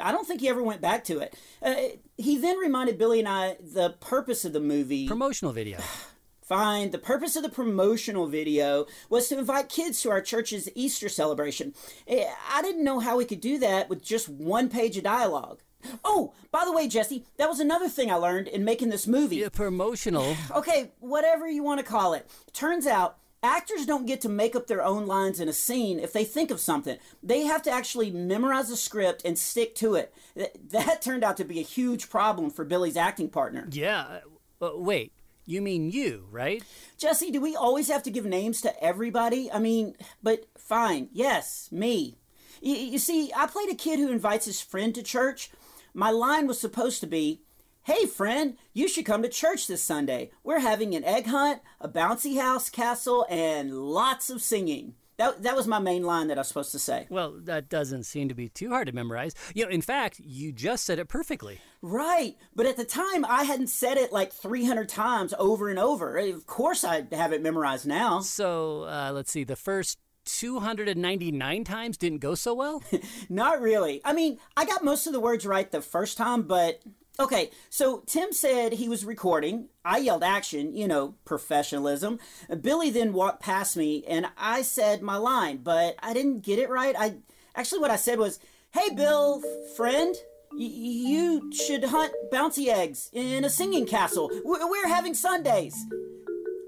I 0.00 0.10
don't 0.10 0.26
think 0.26 0.40
he 0.40 0.48
ever 0.48 0.62
went 0.62 0.80
back 0.80 1.04
to 1.04 1.20
it. 1.20 1.38
Uh, 1.62 1.74
he 2.16 2.36
then 2.36 2.58
reminded 2.58 2.98
Billy 2.98 3.20
and 3.20 3.28
I 3.28 3.56
the 3.60 3.90
purpose 4.00 4.44
of 4.44 4.52
the 4.52 4.60
movie. 4.60 5.06
Promotional 5.06 5.52
video. 5.52 5.78
Fine. 6.42 6.92
The 6.92 6.98
purpose 6.98 7.34
of 7.34 7.42
the 7.42 7.48
promotional 7.48 8.28
video 8.28 8.86
was 9.08 9.28
to 9.28 9.38
invite 9.38 9.68
kids 9.68 10.00
to 10.02 10.10
our 10.10 10.20
church's 10.20 10.68
Easter 10.76 11.08
celebration. 11.08 11.74
Eh, 12.06 12.24
I 12.52 12.62
didn't 12.62 12.84
know 12.84 13.00
how 13.00 13.16
we 13.16 13.24
could 13.24 13.40
do 13.40 13.58
that 13.58 13.88
with 13.88 14.00
just 14.00 14.28
one 14.28 14.68
page 14.68 14.96
of 14.96 15.02
dialogue. 15.02 15.60
Oh, 16.04 16.32
by 16.50 16.64
the 16.64 16.72
way, 16.72 16.88
Jesse, 16.88 17.24
that 17.36 17.48
was 17.48 17.60
another 17.60 17.88
thing 17.88 18.10
I 18.10 18.14
learned 18.16 18.48
in 18.48 18.64
making 18.64 18.88
this 18.88 19.06
movie. 19.06 19.36
Yeah, 19.36 19.48
promotional. 19.50 20.36
Okay, 20.54 20.92
whatever 21.00 21.48
you 21.48 21.62
want 21.62 21.78
to 21.80 21.86
call 21.86 22.12
it. 22.14 22.28
Turns 22.52 22.86
out, 22.86 23.18
actors 23.42 23.86
don't 23.86 24.06
get 24.06 24.20
to 24.22 24.28
make 24.28 24.56
up 24.56 24.66
their 24.66 24.82
own 24.82 25.06
lines 25.06 25.38
in 25.38 25.48
a 25.48 25.52
scene 25.52 26.00
if 26.00 26.12
they 26.12 26.24
think 26.24 26.50
of 26.50 26.58
something. 26.60 26.98
They 27.22 27.42
have 27.42 27.62
to 27.62 27.70
actually 27.70 28.10
memorize 28.10 28.70
a 28.70 28.76
script 28.76 29.24
and 29.24 29.38
stick 29.38 29.74
to 29.76 29.94
it. 29.94 30.12
Th- 30.36 30.50
That 30.70 31.02
turned 31.02 31.22
out 31.22 31.36
to 31.36 31.44
be 31.44 31.60
a 31.60 31.62
huge 31.62 32.10
problem 32.10 32.50
for 32.50 32.64
Billy's 32.64 32.96
acting 32.96 33.28
partner. 33.28 33.68
Yeah. 33.70 34.20
Uh, 34.60 34.70
wait, 34.74 35.12
you 35.44 35.60
mean 35.62 35.90
you, 35.90 36.26
right? 36.32 36.64
Jesse, 36.98 37.30
do 37.30 37.40
we 37.40 37.54
always 37.54 37.88
have 37.88 38.02
to 38.04 38.10
give 38.10 38.24
names 38.24 38.60
to 38.62 38.82
everybody? 38.82 39.52
I 39.52 39.58
mean, 39.60 39.94
but 40.22 40.46
fine, 40.56 41.10
yes, 41.12 41.68
me. 41.70 42.16
You 42.62 42.98
see, 42.98 43.30
I 43.36 43.46
played 43.46 43.68
a 43.70 43.74
kid 43.74 43.98
who 43.98 44.10
invites 44.10 44.46
his 44.46 44.62
friend 44.62 44.94
to 44.94 45.02
church. 45.02 45.50
My 45.96 46.10
line 46.10 46.46
was 46.46 46.60
supposed 46.60 47.00
to 47.00 47.06
be, 47.06 47.40
Hey, 47.84 48.04
friend, 48.04 48.58
you 48.74 48.86
should 48.86 49.06
come 49.06 49.22
to 49.22 49.30
church 49.30 49.66
this 49.66 49.82
Sunday. 49.82 50.30
We're 50.44 50.58
having 50.58 50.94
an 50.94 51.04
egg 51.04 51.24
hunt, 51.24 51.62
a 51.80 51.88
bouncy 51.88 52.38
house 52.38 52.68
castle, 52.68 53.24
and 53.30 53.72
lots 53.72 54.28
of 54.28 54.42
singing. 54.42 54.94
That, 55.16 55.42
that 55.44 55.56
was 55.56 55.66
my 55.66 55.78
main 55.78 56.02
line 56.02 56.26
that 56.28 56.36
I 56.36 56.42
was 56.42 56.48
supposed 56.48 56.72
to 56.72 56.78
say. 56.78 57.06
Well, 57.08 57.32
that 57.44 57.70
doesn't 57.70 58.02
seem 58.02 58.28
to 58.28 58.34
be 58.34 58.50
too 58.50 58.68
hard 58.68 58.88
to 58.88 58.92
memorize. 58.92 59.34
You 59.54 59.64
know, 59.64 59.70
in 59.70 59.80
fact, 59.80 60.20
you 60.22 60.52
just 60.52 60.84
said 60.84 60.98
it 60.98 61.08
perfectly. 61.08 61.60
Right, 61.80 62.36
but 62.54 62.66
at 62.66 62.76
the 62.76 62.84
time 62.84 63.24
I 63.24 63.44
hadn't 63.44 63.68
said 63.68 63.96
it 63.96 64.12
like 64.12 64.34
300 64.34 64.90
times 64.90 65.32
over 65.38 65.70
and 65.70 65.78
over. 65.78 66.18
Of 66.18 66.46
course 66.46 66.84
I 66.84 67.06
have 67.12 67.32
it 67.32 67.40
memorized 67.40 67.86
now. 67.86 68.20
So, 68.20 68.82
uh, 68.82 69.12
let's 69.14 69.30
see, 69.30 69.44
the 69.44 69.56
first 69.56 69.98
299 70.26 71.64
times 71.64 71.96
didn't 71.96 72.18
go 72.18 72.34
so 72.34 72.54
well? 72.54 72.82
Not 73.28 73.60
really. 73.60 74.00
I 74.04 74.12
mean, 74.12 74.38
I 74.56 74.64
got 74.64 74.84
most 74.84 75.06
of 75.06 75.12
the 75.12 75.20
words 75.20 75.46
right 75.46 75.70
the 75.70 75.80
first 75.80 76.18
time, 76.18 76.42
but 76.42 76.82
okay. 77.18 77.50
So 77.70 78.02
Tim 78.06 78.32
said 78.32 78.74
he 78.74 78.88
was 78.88 79.04
recording. 79.04 79.68
I 79.84 79.98
yelled 79.98 80.22
action, 80.24 80.74
you 80.74 80.88
know, 80.88 81.14
professionalism. 81.24 82.18
Billy 82.60 82.90
then 82.90 83.12
walked 83.12 83.42
past 83.42 83.76
me 83.76 84.04
and 84.06 84.26
I 84.36 84.62
said 84.62 85.02
my 85.02 85.16
line, 85.16 85.58
but 85.58 85.96
I 86.02 86.12
didn't 86.12 86.40
get 86.40 86.58
it 86.58 86.68
right. 86.68 86.94
I 86.98 87.16
actually 87.54 87.80
what 87.80 87.90
I 87.90 87.96
said 87.96 88.18
was, 88.18 88.38
"Hey 88.72 88.90
Bill, 88.94 89.42
friend, 89.76 90.14
you 90.56 91.52
should 91.52 91.84
hunt 91.84 92.12
bouncy 92.32 92.68
eggs 92.68 93.10
in 93.12 93.44
a 93.44 93.50
singing 93.50 93.86
castle. 93.86 94.30
We're 94.44 94.88
having 94.88 95.14
Sundays." 95.14 95.76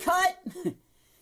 Cut. 0.01 0.39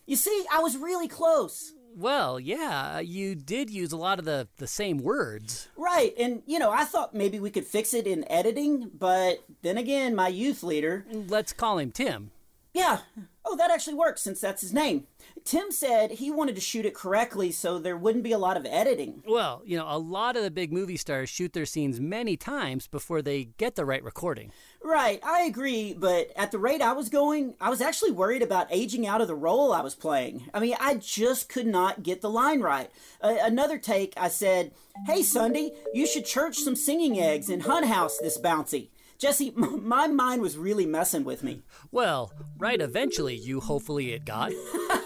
You 0.09 0.15
see, 0.15 0.45
I 0.49 0.61
was 0.61 0.77
really 0.77 1.09
close. 1.09 1.73
Well, 1.95 2.39
yeah, 2.39 2.95
uh, 2.95 2.99
you 2.99 3.35
did 3.35 3.69
use 3.69 3.91
a 3.91 3.97
lot 3.97 4.19
of 4.19 4.25
the, 4.25 4.47
the 4.57 4.67
same 4.67 4.97
words. 4.97 5.67
Right, 5.75 6.13
and 6.17 6.41
you 6.45 6.59
know, 6.59 6.71
I 6.71 6.83
thought 6.83 7.13
maybe 7.13 7.39
we 7.39 7.49
could 7.49 7.65
fix 7.65 7.93
it 7.93 8.07
in 8.07 8.29
editing, 8.31 8.91
but 8.97 9.43
then 9.61 9.77
again, 9.77 10.15
my 10.15 10.27
youth 10.27 10.63
leader, 10.63 11.05
Let's 11.11 11.53
call 11.53 11.77
him 11.77 11.91
Tim. 11.91 12.31
Yeah, 12.77 12.99
oh, 13.43 13.55
that 13.57 13.71
actually 13.71 13.95
works 13.95 14.21
since 14.21 14.39
that's 14.39 14.61
his 14.61 14.71
name. 14.71 15.07
Tim 15.43 15.71
said 15.71 16.11
he 16.11 16.29
wanted 16.29 16.53
to 16.55 16.61
shoot 16.61 16.85
it 16.85 16.93
correctly 16.93 17.51
so 17.51 17.79
there 17.79 17.97
wouldn't 17.97 18.23
be 18.23 18.33
a 18.33 18.37
lot 18.37 18.55
of 18.55 18.67
editing. 18.67 19.23
Well, 19.27 19.63
you 19.65 19.77
know, 19.77 19.87
a 19.87 19.97
lot 19.97 20.37
of 20.37 20.43
the 20.43 20.51
big 20.51 20.71
movie 20.71 20.97
stars 20.97 21.27
shoot 21.27 21.53
their 21.53 21.65
scenes 21.65 21.99
many 21.99 22.37
times 22.37 22.85
before 22.85 23.23
they 23.23 23.45
get 23.45 23.75
the 23.75 23.83
right 23.83 24.03
recording. 24.03 24.51
Right, 24.83 25.19
I 25.23 25.41
agree, 25.41 25.93
but 25.93 26.31
at 26.35 26.51
the 26.51 26.59
rate 26.59 26.81
I 26.83 26.93
was 26.93 27.09
going, 27.09 27.55
I 27.59 27.71
was 27.71 27.81
actually 27.81 28.11
worried 28.11 28.43
about 28.43 28.67
aging 28.69 29.07
out 29.07 29.21
of 29.21 29.27
the 29.27 29.35
role 29.35 29.73
I 29.73 29.81
was 29.81 29.95
playing. 29.95 30.49
I 30.53 30.59
mean, 30.59 30.75
I 30.79 30.95
just 30.95 31.49
could 31.49 31.67
not 31.67 32.03
get 32.03 32.21
the 32.21 32.29
line 32.29 32.61
right. 32.61 32.91
Uh, 33.21 33.37
another 33.41 33.79
take, 33.79 34.13
I 34.17 34.27
said, 34.27 34.71
Hey, 35.07 35.23
Sunday, 35.23 35.71
you 35.93 36.05
should 36.05 36.25
church 36.25 36.57
some 36.57 36.75
singing 36.75 37.19
eggs 37.19 37.49
in 37.49 37.61
Hunt 37.61 37.87
House 37.87 38.19
this 38.19 38.37
bouncy. 38.37 38.89
Jesse, 39.17 39.53
m- 39.55 39.87
my 39.87 40.07
mind 40.07 40.41
was 40.41 40.57
really 40.57 40.85
messing 40.85 41.23
with 41.23 41.43
me. 41.43 41.63
Well, 41.91 42.31
right 42.57 42.79
eventually, 42.79 43.35
you 43.35 43.59
hopefully 43.59 44.13
it 44.13 44.25
got. 44.25 44.51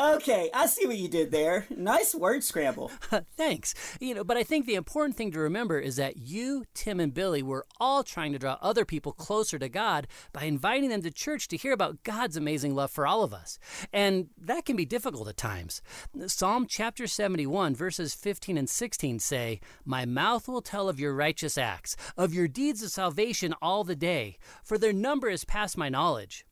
Okay, 0.00 0.48
I 0.54 0.64
see 0.64 0.86
what 0.86 0.96
you 0.96 1.08
did 1.08 1.30
there. 1.30 1.66
Nice 1.68 2.14
word 2.14 2.42
scramble. 2.42 2.90
Thanks. 3.36 3.74
You 4.00 4.14
know, 4.14 4.24
but 4.24 4.38
I 4.38 4.42
think 4.42 4.64
the 4.64 4.74
important 4.74 5.14
thing 5.14 5.30
to 5.32 5.40
remember 5.40 5.78
is 5.78 5.96
that 5.96 6.16
you, 6.16 6.64
Tim, 6.72 7.00
and 7.00 7.12
Billy 7.12 7.42
were 7.42 7.66
all 7.78 8.02
trying 8.02 8.32
to 8.32 8.38
draw 8.38 8.56
other 8.62 8.86
people 8.86 9.12
closer 9.12 9.58
to 9.58 9.68
God 9.68 10.06
by 10.32 10.44
inviting 10.44 10.88
them 10.88 11.02
to 11.02 11.10
church 11.10 11.48
to 11.48 11.58
hear 11.58 11.74
about 11.74 12.02
God's 12.02 12.38
amazing 12.38 12.74
love 12.74 12.90
for 12.90 13.06
all 13.06 13.22
of 13.22 13.34
us. 13.34 13.58
And 13.92 14.30
that 14.38 14.64
can 14.64 14.74
be 14.74 14.86
difficult 14.86 15.28
at 15.28 15.36
times. 15.36 15.82
Psalm 16.28 16.66
chapter 16.66 17.06
71, 17.06 17.74
verses 17.74 18.14
15 18.14 18.56
and 18.56 18.70
16 18.70 19.18
say, 19.18 19.60
My 19.84 20.06
mouth 20.06 20.48
will 20.48 20.62
tell 20.62 20.88
of 20.88 20.98
your 20.98 21.12
righteous 21.12 21.58
acts, 21.58 21.94
of 22.16 22.32
your 22.32 22.48
deeds 22.48 22.82
of 22.82 22.90
salvation 22.90 23.54
all 23.60 23.84
the 23.84 23.96
day, 23.96 24.38
for 24.64 24.78
their 24.78 24.94
number 24.94 25.28
is 25.28 25.44
past 25.44 25.76
my 25.76 25.90
knowledge. 25.90 26.46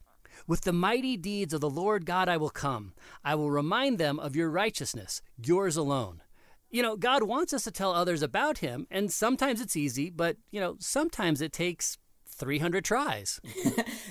With 0.47 0.63
the 0.63 0.73
mighty 0.73 1.17
deeds 1.17 1.53
of 1.53 1.61
the 1.61 1.71
Lord 1.71 2.07
God 2.07 2.29
I 2.29 2.37
will 2.37 2.51
come. 2.51 2.95
I 3.25 3.35
will 3.35 3.51
remind 3.51 3.99
them 3.99 4.19
of 4.19 4.37
your 4.37 4.51
righteousness, 4.51 5.23
yours 5.37 5.77
alone. 5.77 6.23
You 6.71 6.83
know, 6.83 6.97
God 6.97 7.23
wants 7.23 7.53
us 7.53 7.65
to 7.65 7.71
tell 7.71 7.93
others 7.93 8.23
about 8.23 8.59
Him, 8.59 8.87
and 8.91 9.11
sometimes 9.11 9.61
it's 9.61 9.77
easy, 9.77 10.11
but, 10.11 10.37
you 10.51 10.61
know, 10.61 10.77
sometimes 10.81 11.41
it 11.41 11.53
takes 11.53 11.97
300 12.39 12.85
tries. 12.85 13.41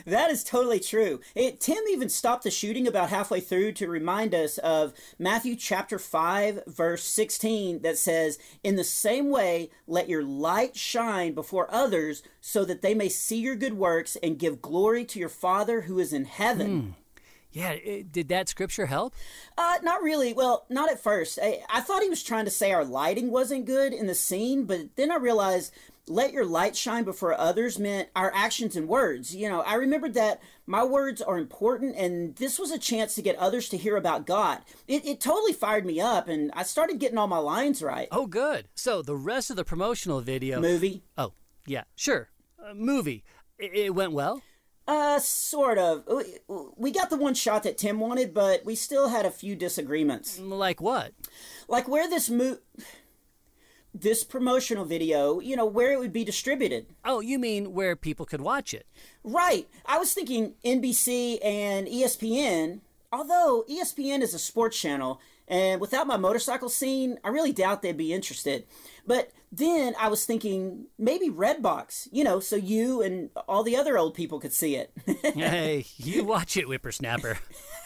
That 0.06 0.32
is 0.32 0.46
totally 0.46 0.80
true. 0.80 1.20
It, 1.36 1.60
Tim 1.60 1.84
even 1.90 2.08
stopped 2.08 2.46
the 2.46 2.52
shooting 2.52 2.88
about 2.88 3.10
halfway 3.10 3.42
through 3.42 3.74
to 3.74 3.90
remind 3.90 4.34
us 4.34 4.58
of 4.60 4.94
Matthew 5.20 5.58
chapter 5.58 6.00
5, 6.00 6.64
verse 6.66 7.04
16, 7.04 7.82
that 7.82 7.98
says, 7.98 8.40
In 8.64 8.78
the 8.78 8.86
same 8.86 9.30
way, 9.30 9.70
let 9.86 10.08
your 10.08 10.24
light 10.24 10.78
shine 10.78 11.34
before 11.34 11.68
others 11.70 12.24
so 12.40 12.64
that 12.64 12.82
they 12.82 12.94
may 12.94 13.10
see 13.10 13.40
your 13.40 13.56
good 13.56 13.74
works 13.74 14.16
and 14.24 14.40
give 14.40 14.62
glory 14.62 15.04
to 15.04 15.20
your 15.20 15.28
Father 15.28 15.82
who 15.82 16.00
is 16.00 16.14
in 16.14 16.24
heaven. 16.24 16.96
Yeah, 17.52 17.72
it, 17.72 18.12
did 18.12 18.30
that 18.30 18.48
scripture 18.48 18.86
help? 18.86 19.14
Uh, 19.58 19.76
not 19.82 20.04
really. 20.04 20.32
Well, 20.32 20.66
not 20.70 20.92
at 20.92 21.02
first. 21.02 21.40
I, 21.42 21.64
I 21.70 21.82
thought 21.82 22.04
he 22.04 22.10
was 22.10 22.24
trying 22.24 22.46
to 22.46 22.52
say 22.52 22.72
our 22.72 22.86
lighting 22.86 23.32
wasn't 23.32 23.66
good 23.66 23.94
in 23.94 24.08
the 24.08 24.16
scene, 24.16 24.66
but 24.66 24.96
then 24.96 25.12
I 25.12 25.16
realized 25.16 25.74
let 26.08 26.34
your 26.34 26.46
light 26.46 26.76
shine 26.76 27.04
before 27.04 27.34
others 27.34 27.78
meant 27.78 28.10
our 28.16 28.32
actions 28.34 28.76
and 28.76 28.88
words. 28.88 29.36
You 29.36 29.50
know, 29.50 29.62
I 29.62 29.76
remembered 29.76 30.14
that 30.16 30.42
my 30.66 30.84
words 30.84 31.22
are 31.22 31.38
important, 31.38 31.96
and 31.96 32.36
this 32.38 32.58
was 32.58 32.72
a 32.72 32.80
chance 32.80 33.16
to 33.16 33.22
get 33.22 33.36
others 33.38 33.70
to 33.70 33.78
hear 33.78 33.98
about 33.98 34.26
God. 34.26 34.60
It, 34.88 35.06
it 35.06 35.20
totally 35.22 35.54
fired 35.54 35.86
me 35.86 36.00
up, 36.00 36.28
and 36.28 36.52
I 36.54 36.64
started 36.64 37.00
getting 37.00 37.18
all 37.18 37.28
my 37.28 37.38
lines 37.38 37.82
right. 37.82 38.08
Oh, 38.12 38.26
good. 38.28 38.68
So 38.76 39.02
the 39.02 39.16
rest 39.16 39.50
of 39.50 39.56
the 39.56 39.66
promotional 39.66 40.22
video. 40.22 40.60
Movie? 40.60 41.04
Oh, 41.18 41.34
yeah, 41.66 41.84
sure. 41.96 42.30
Uh, 42.64 42.74
movie. 42.74 43.24
It, 43.60 43.74
it 43.74 43.96
went 43.96 44.14
well? 44.14 44.42
Uh, 44.88 45.20
sort 45.20 45.78
of. 45.78 46.04
We- 46.78 46.92
got 46.92 47.10
the 47.10 47.18
one 47.18 47.34
shot 47.34 47.64
that 47.64 47.78
Tim 47.78 48.00
wanted, 48.00 48.34
but 48.34 48.66
we 48.66 48.74
still 48.74 49.10
had 49.10 49.26
a 49.26 49.32
few 49.32 49.56
disagreements. 49.56 50.40
Like 50.40 50.82
what? 50.82 51.12
Like 51.68 51.88
where 51.88 52.10
this 52.10 52.30
mo- 52.30 52.60
this 54.02 54.24
promotional 54.24 54.86
video, 54.86 55.40
you 55.40 55.56
know, 55.56 55.66
where 55.66 55.92
it 55.92 56.00
would 56.00 56.14
be 56.14 56.24
distributed. 56.24 56.86
Oh, 57.04 57.20
you 57.20 57.40
mean 57.40 57.74
where 57.74 57.96
people 57.96 58.26
could 58.26 58.42
watch 58.42 58.74
it? 58.74 58.86
Right. 59.24 59.68
I 59.86 59.98
was 59.98 60.14
thinking 60.14 60.54
NBC 60.64 61.40
and 61.44 61.88
ESPN, 61.88 62.80
although 63.12 63.66
ESPN 63.70 64.22
is 64.22 64.34
a 64.34 64.40
sports 64.40 64.80
channel, 64.80 65.20
and 65.48 65.80
without 65.80 66.08
my 66.08 66.18
motorcycle 66.18 66.70
scene, 66.70 67.20
I 67.24 67.30
really 67.30 67.54
doubt 67.54 67.82
they'd 67.82 67.96
be 67.96 68.14
interested. 68.14 68.66
But 69.06 69.32
then 69.52 69.96
I 69.98 70.10
was 70.10 70.26
thinking 70.26 70.88
maybe 71.00 71.30
Redbox, 71.30 72.10
you 72.12 72.24
know, 72.24 72.42
so 72.42 72.58
you 72.58 73.02
and 73.02 73.30
all 73.48 73.64
the 73.64 73.78
other 73.78 73.98
old 73.98 74.14
people 74.14 74.40
could 74.40 74.52
see 74.52 74.76
it. 74.76 74.92
hey, 75.24 75.86
you 75.96 76.26
watch 76.26 76.58
it, 76.58 76.66
whippersnapper. 76.66 77.38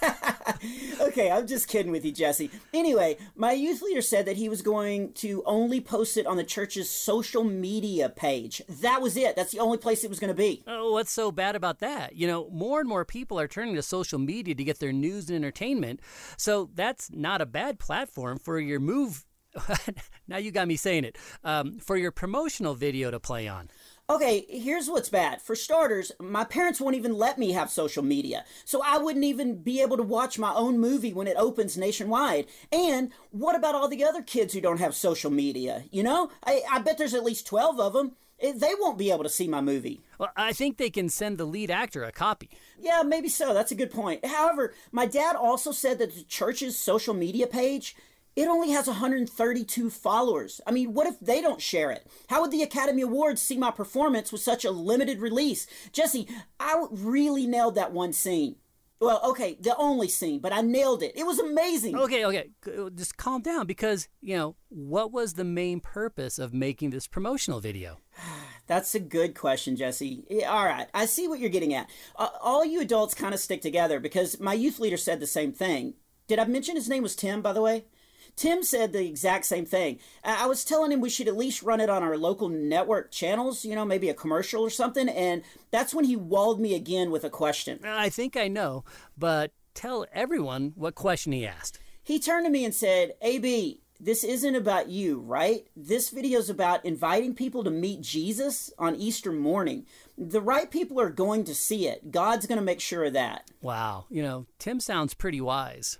okay, 1.01 1.29
I'm 1.29 1.45
just 1.45 1.67
kidding 1.67 1.91
with 1.91 2.03
you, 2.03 2.11
Jesse. 2.11 2.49
Anyway, 2.73 3.17
my 3.35 3.51
youth 3.51 3.83
leader 3.83 4.01
said 4.01 4.25
that 4.25 4.37
he 4.37 4.49
was 4.49 4.63
going 4.63 5.13
to 5.13 5.43
only 5.45 5.79
post 5.79 6.17
it 6.17 6.25
on 6.25 6.37
the 6.37 6.43
church's 6.43 6.89
social 6.89 7.43
media 7.43 8.09
page. 8.09 8.63
That 8.67 9.01
was 9.01 9.15
it. 9.15 9.35
That's 9.35 9.51
the 9.51 9.59
only 9.59 9.77
place 9.77 10.03
it 10.03 10.09
was 10.09 10.19
going 10.19 10.29
to 10.29 10.33
be. 10.33 10.63
Oh, 10.65 10.93
what's 10.93 11.11
so 11.11 11.31
bad 11.31 11.55
about 11.55 11.79
that? 11.79 12.15
You 12.15 12.25
know, 12.25 12.49
more 12.49 12.79
and 12.79 12.89
more 12.89 13.05
people 13.05 13.39
are 13.39 13.47
turning 13.47 13.75
to 13.75 13.83
social 13.83 14.17
media 14.17 14.55
to 14.55 14.63
get 14.63 14.79
their 14.79 14.93
news 14.93 15.29
and 15.29 15.35
entertainment. 15.35 15.99
So 16.37 16.71
that's 16.73 17.11
not 17.11 17.41
a 17.41 17.45
bad 17.51 17.79
platform 17.79 18.39
for 18.39 18.59
your 18.59 18.79
move. 18.79 19.25
now 20.27 20.37
you 20.37 20.51
got 20.51 20.67
me 20.67 20.75
saying 20.75 21.03
it. 21.03 21.17
Um, 21.43 21.79
for 21.79 21.97
your 21.97 22.11
promotional 22.11 22.73
video 22.73 23.11
to 23.11 23.19
play 23.19 23.47
on. 23.47 23.69
Okay, 24.09 24.45
here's 24.49 24.89
what's 24.89 25.07
bad. 25.07 25.41
For 25.41 25.55
starters, 25.55 26.11
my 26.19 26.43
parents 26.43 26.81
won't 26.81 26.97
even 26.97 27.13
let 27.13 27.37
me 27.37 27.53
have 27.53 27.69
social 27.69 28.03
media, 28.03 28.43
so 28.65 28.81
I 28.85 28.97
wouldn't 28.97 29.23
even 29.23 29.63
be 29.63 29.81
able 29.81 29.95
to 29.95 30.03
watch 30.03 30.37
my 30.37 30.53
own 30.53 30.79
movie 30.79 31.13
when 31.13 31.27
it 31.27 31.37
opens 31.37 31.77
nationwide. 31.77 32.47
And 32.73 33.11
what 33.29 33.55
about 33.55 33.73
all 33.73 33.87
the 33.87 34.03
other 34.03 34.21
kids 34.21 34.53
who 34.53 34.59
don't 34.59 34.81
have 34.81 34.95
social 34.95 35.31
media? 35.31 35.85
You 35.91 36.03
know, 36.03 36.29
I, 36.43 36.61
I 36.69 36.79
bet 36.79 36.97
there's 36.97 37.13
at 37.13 37.23
least 37.23 37.47
12 37.47 37.79
of 37.79 37.93
them. 37.93 38.17
Eh, 38.41 38.53
They 38.55 38.73
won't 38.79 38.97
be 38.97 39.11
able 39.11 39.23
to 39.23 39.29
see 39.29 39.47
my 39.47 39.61
movie. 39.61 40.01
Well, 40.17 40.29
I 40.35 40.53
think 40.53 40.77
they 40.77 40.89
can 40.89 41.09
send 41.09 41.37
the 41.37 41.45
lead 41.45 41.71
actor 41.71 42.03
a 42.03 42.11
copy. 42.11 42.49
Yeah, 42.79 43.03
maybe 43.03 43.29
so. 43.29 43.53
That's 43.53 43.71
a 43.71 43.75
good 43.75 43.91
point. 43.91 44.25
However, 44.25 44.73
my 44.91 45.05
dad 45.05 45.35
also 45.35 45.71
said 45.71 45.99
that 45.99 46.15
the 46.15 46.23
church's 46.23 46.77
social 46.77 47.13
media 47.13 47.47
page 47.47 47.95
it 48.35 48.47
only 48.47 48.69
has 48.71 48.87
132 48.87 49.89
followers. 49.89 50.61
I 50.65 50.71
mean, 50.71 50.93
what 50.93 51.05
if 51.05 51.19
they 51.19 51.41
don't 51.41 51.61
share 51.61 51.91
it? 51.91 52.07
How 52.29 52.41
would 52.41 52.51
the 52.51 52.63
Academy 52.63 53.01
Awards 53.01 53.41
see 53.41 53.57
my 53.57 53.71
performance 53.71 54.31
with 54.31 54.41
such 54.41 54.63
a 54.63 54.71
limited 54.71 55.19
release? 55.19 55.67
Jesse, 55.91 56.27
I 56.57 56.85
really 56.89 57.45
nailed 57.45 57.75
that 57.75 57.91
one 57.91 58.13
scene. 58.13 58.55
Well, 59.01 59.19
okay, 59.31 59.57
the 59.59 59.75
only 59.77 60.07
scene, 60.07 60.39
but 60.39 60.53
I 60.53 60.61
nailed 60.61 61.01
it. 61.01 61.13
It 61.15 61.25
was 61.25 61.39
amazing. 61.39 61.97
Okay, 61.97 62.23
okay, 62.23 62.49
just 62.93 63.17
calm 63.17 63.41
down 63.41 63.65
because, 63.65 64.07
you 64.21 64.37
know, 64.37 64.55
what 64.69 65.11
was 65.11 65.33
the 65.33 65.43
main 65.43 65.79
purpose 65.79 66.37
of 66.37 66.53
making 66.53 66.91
this 66.91 67.07
promotional 67.07 67.59
video? 67.59 67.97
That's 68.67 68.93
a 68.93 68.99
good 68.99 69.33
question, 69.33 69.75
Jesse. 69.75 70.23
Yeah, 70.29 70.51
All 70.51 70.65
right, 70.65 70.87
I 70.93 71.07
see 71.07 71.27
what 71.27 71.39
you're 71.39 71.49
getting 71.49 71.73
at. 71.73 71.89
Uh, 72.15 72.29
all 72.39 72.63
you 72.63 72.79
adults 72.79 73.15
kind 73.15 73.33
of 73.33 73.39
stick 73.39 73.63
together 73.63 73.99
because 73.99 74.39
my 74.39 74.53
youth 74.53 74.79
leader 74.79 74.97
said 74.97 75.19
the 75.19 75.25
same 75.25 75.51
thing. 75.51 75.95
Did 76.27 76.37
I 76.37 76.45
mention 76.45 76.75
his 76.75 76.87
name 76.87 77.01
was 77.01 77.15
Tim, 77.15 77.41
by 77.41 77.53
the 77.53 77.61
way? 77.61 77.85
Tim 78.35 78.63
said 78.63 78.93
the 78.93 79.05
exact 79.05 79.45
same 79.45 79.65
thing. 79.65 79.99
I 80.23 80.47
was 80.47 80.65
telling 80.65 80.91
him 80.91 81.01
we 81.01 81.09
should 81.09 81.27
at 81.27 81.37
least 81.37 81.63
run 81.63 81.79
it 81.79 81.89
on 81.89 82.03
our 82.03 82.17
local 82.17 82.49
network 82.49 83.11
channels, 83.11 83.65
you 83.65 83.75
know, 83.75 83.85
maybe 83.85 84.09
a 84.09 84.13
commercial 84.13 84.63
or 84.63 84.69
something, 84.69 85.09
and 85.09 85.43
that's 85.69 85.93
when 85.93 86.05
he 86.05 86.15
walled 86.15 86.59
me 86.59 86.73
again 86.73 87.11
with 87.11 87.23
a 87.23 87.29
question. 87.29 87.79
I 87.83 88.09
think 88.09 88.35
I 88.35 88.47
know, 88.47 88.83
but 89.17 89.51
tell 89.73 90.05
everyone 90.13 90.73
what 90.75 90.95
question 90.95 91.31
he 91.31 91.45
asked. 91.45 91.79
He 92.03 92.19
turned 92.19 92.45
to 92.45 92.51
me 92.51 92.65
and 92.65 92.73
said, 92.73 93.13
AB, 93.21 93.79
this 93.99 94.23
isn't 94.23 94.55
about 94.55 94.89
you, 94.89 95.19
right? 95.19 95.67
This 95.75 96.09
video 96.09 96.39
is 96.39 96.49
about 96.49 96.83
inviting 96.83 97.35
people 97.35 97.63
to 97.63 97.69
meet 97.69 98.01
Jesus 98.01 98.73
on 98.79 98.95
Easter 98.95 99.31
morning. 99.31 99.85
The 100.17 100.41
right 100.41 100.71
people 100.71 100.99
are 100.99 101.11
going 101.11 101.43
to 101.43 101.53
see 101.53 101.87
it. 101.87 102.09
God's 102.09 102.47
going 102.47 102.57
to 102.57 102.65
make 102.65 102.79
sure 102.81 103.03
of 103.03 103.13
that. 103.13 103.51
Wow, 103.61 104.05
you 104.09 104.23
know, 104.23 104.47
Tim 104.57 104.79
sounds 104.79 105.13
pretty 105.13 105.39
wise. 105.39 105.99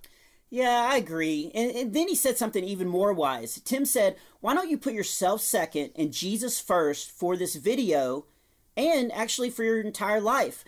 Yeah, 0.52 0.90
I 0.92 0.98
agree. 0.98 1.50
And, 1.56 1.72
and 1.72 1.94
then 1.94 2.10
he 2.10 2.16
said 2.16 2.38
something 2.38 2.64
even 2.64 2.88
more 2.90 3.14
wise. 3.14 3.62
Tim 3.62 3.86
said, 3.86 4.18
Why 4.42 4.54
don't 4.54 4.70
you 4.70 4.78
put 4.78 4.94
yourself 4.94 5.42
second 5.42 5.92
and 5.96 6.12
Jesus 6.12 6.60
first 6.60 7.10
for 7.10 7.38
this 7.38 7.56
video 7.56 8.26
and 8.78 9.12
actually 9.12 9.50
for 9.50 9.64
your 9.64 9.82
entire 9.82 10.22
life? 10.22 10.64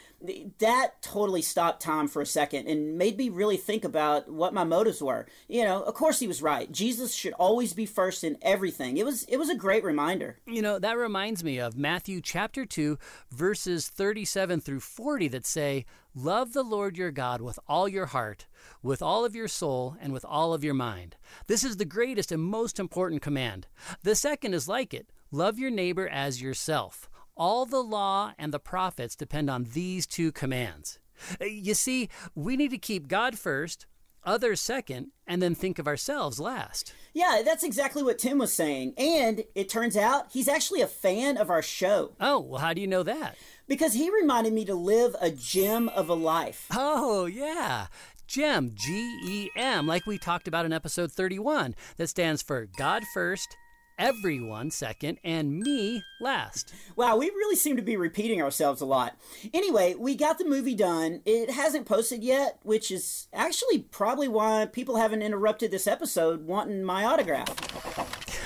That 0.60 1.02
totally 1.02 1.42
stopped 1.42 1.82
Tom 1.82 2.08
for 2.08 2.22
a 2.22 2.26
second 2.26 2.68
and 2.68 2.98
made 2.98 3.18
me 3.18 3.30
really 3.30 3.58
think 3.58 3.84
about 3.84 4.32
what 4.32 4.54
my 4.54 4.64
motives 4.64 5.02
were. 5.02 5.28
You 5.48 5.66
know, 5.66 5.84
of 5.84 5.94
course 5.94 6.20
he 6.20 6.28
was 6.28 6.42
right. 6.42 6.72
Jesus 6.72 7.14
should 7.14 7.34
always 7.34 7.74
be 7.74 7.86
first 7.86 8.24
in 8.24 8.38
everything. 8.42 8.98
It 8.98 9.06
was 9.06 9.24
it 9.24 9.38
was 9.38 9.50
a 9.50 9.56
great 9.56 9.84
reminder. 9.84 10.38
You 10.46 10.62
know, 10.62 10.80
that 10.80 10.98
reminds 10.98 11.44
me 11.44 11.60
of 11.60 11.78
Matthew 11.78 12.22
chapter 12.22 12.66
2, 12.66 12.98
verses 13.32 13.90
37 13.90 14.62
through 14.62 14.80
40 14.80 15.28
that 15.30 15.46
say, 15.46 15.86
Love 16.16 16.54
the 16.54 16.64
Lord 16.64 16.96
your 16.96 17.10
God 17.10 17.42
with 17.42 17.58
all 17.68 17.90
your 17.90 18.06
heart, 18.06 18.46
with 18.84 19.02
all 19.02 19.26
of 19.26 19.36
your 19.36 19.48
soul, 19.48 19.98
and 20.00 20.14
with 20.14 20.24
all 20.24 20.54
of 20.54 20.64
your 20.64 20.76
mind. 20.76 21.16
This 21.48 21.64
is 21.64 21.78
the 21.78 21.86
greatest 21.86 22.32
and 22.32 22.42
most 22.42 22.80
important 22.80 23.24
command. 23.24 23.66
The 24.04 24.16
second 24.16 24.54
is 24.54 24.68
like 24.68 24.94
it 24.94 25.10
love 25.32 25.58
your 25.58 25.72
neighbor 25.72 26.08
as 26.08 26.40
yourself. 26.40 27.10
All 27.36 27.66
the 27.66 27.82
law 27.82 28.34
and 28.38 28.54
the 28.54 28.60
prophets 28.60 29.16
depend 29.16 29.50
on 29.50 29.68
these 29.74 30.06
two 30.06 30.32
commands. 30.32 31.00
Uh, 31.42 31.46
You 31.46 31.74
see, 31.74 32.10
we 32.36 32.56
need 32.56 32.72
to 32.72 32.78
keep 32.78 33.08
God 33.08 33.38
first, 33.40 33.86
others 34.24 34.60
second, 34.62 35.08
and 35.26 35.42
then 35.42 35.56
think 35.56 35.80
of 35.80 35.88
ourselves 35.88 36.40
last. 36.40 36.94
Yeah, 37.14 37.42
that's 37.44 37.64
exactly 37.64 38.04
what 38.04 38.20
Tim 38.20 38.38
was 38.38 38.54
saying. 38.54 38.94
And 38.98 39.44
it 39.56 39.68
turns 39.70 39.98
out 39.98 40.28
he's 40.32 40.48
actually 40.48 40.82
a 40.82 40.88
fan 40.88 41.38
of 41.38 41.50
our 41.50 41.62
show 41.62 42.12
Oh, 42.20 42.40
well, 42.40 42.60
how 42.62 42.74
do 42.74 42.82
you 42.82 42.88
know 42.88 43.04
that? 43.04 43.36
because 43.68 43.94
he 43.94 44.10
reminded 44.12 44.52
me 44.54 44.66
to 44.66 44.76
live 44.76 45.16
a 45.22 45.32
gem 45.32 45.88
of 45.90 46.10
a 46.10 46.14
life. 46.14 46.68
Oh, 46.76 47.26
yeah. 47.26 47.88
GEM, 48.28 48.72
G 48.76 49.20
E 49.26 49.50
M, 49.56 49.86
like 49.88 50.06
we 50.06 50.18
talked 50.18 50.48
about 50.48 50.66
in 50.66 50.74
episode 50.74 51.12
31, 51.12 51.74
that 51.98 52.08
stands 52.10 52.42
for 52.42 52.68
God 52.78 53.04
first, 53.14 53.56
everyone 53.98 54.72
second, 54.72 55.20
and 55.24 55.60
me 55.60 56.04
last. 56.20 56.74
Wow, 56.96 57.18
we 57.18 57.28
really 57.28 57.56
seem 57.56 57.76
to 57.76 57.82
be 57.82 57.98
repeating 57.98 58.42
ourselves 58.42 58.82
a 58.82 58.86
lot. 58.86 59.18
Anyway, 59.54 59.96
we 59.96 60.16
got 60.16 60.38
the 60.38 60.46
movie 60.46 60.76
done. 60.76 61.22
It 61.26 61.50
hasn't 61.52 61.86
posted 61.86 62.24
yet, 62.24 62.60
which 62.64 62.92
is 62.92 63.28
actually 63.34 63.80
probably 63.80 64.28
why 64.28 64.66
people 64.66 64.98
haven't 64.98 65.22
interrupted 65.22 65.72
this 65.72 65.88
episode 65.88 66.46
wanting 66.46 66.84
my 66.84 67.06
autograph. 67.06 67.50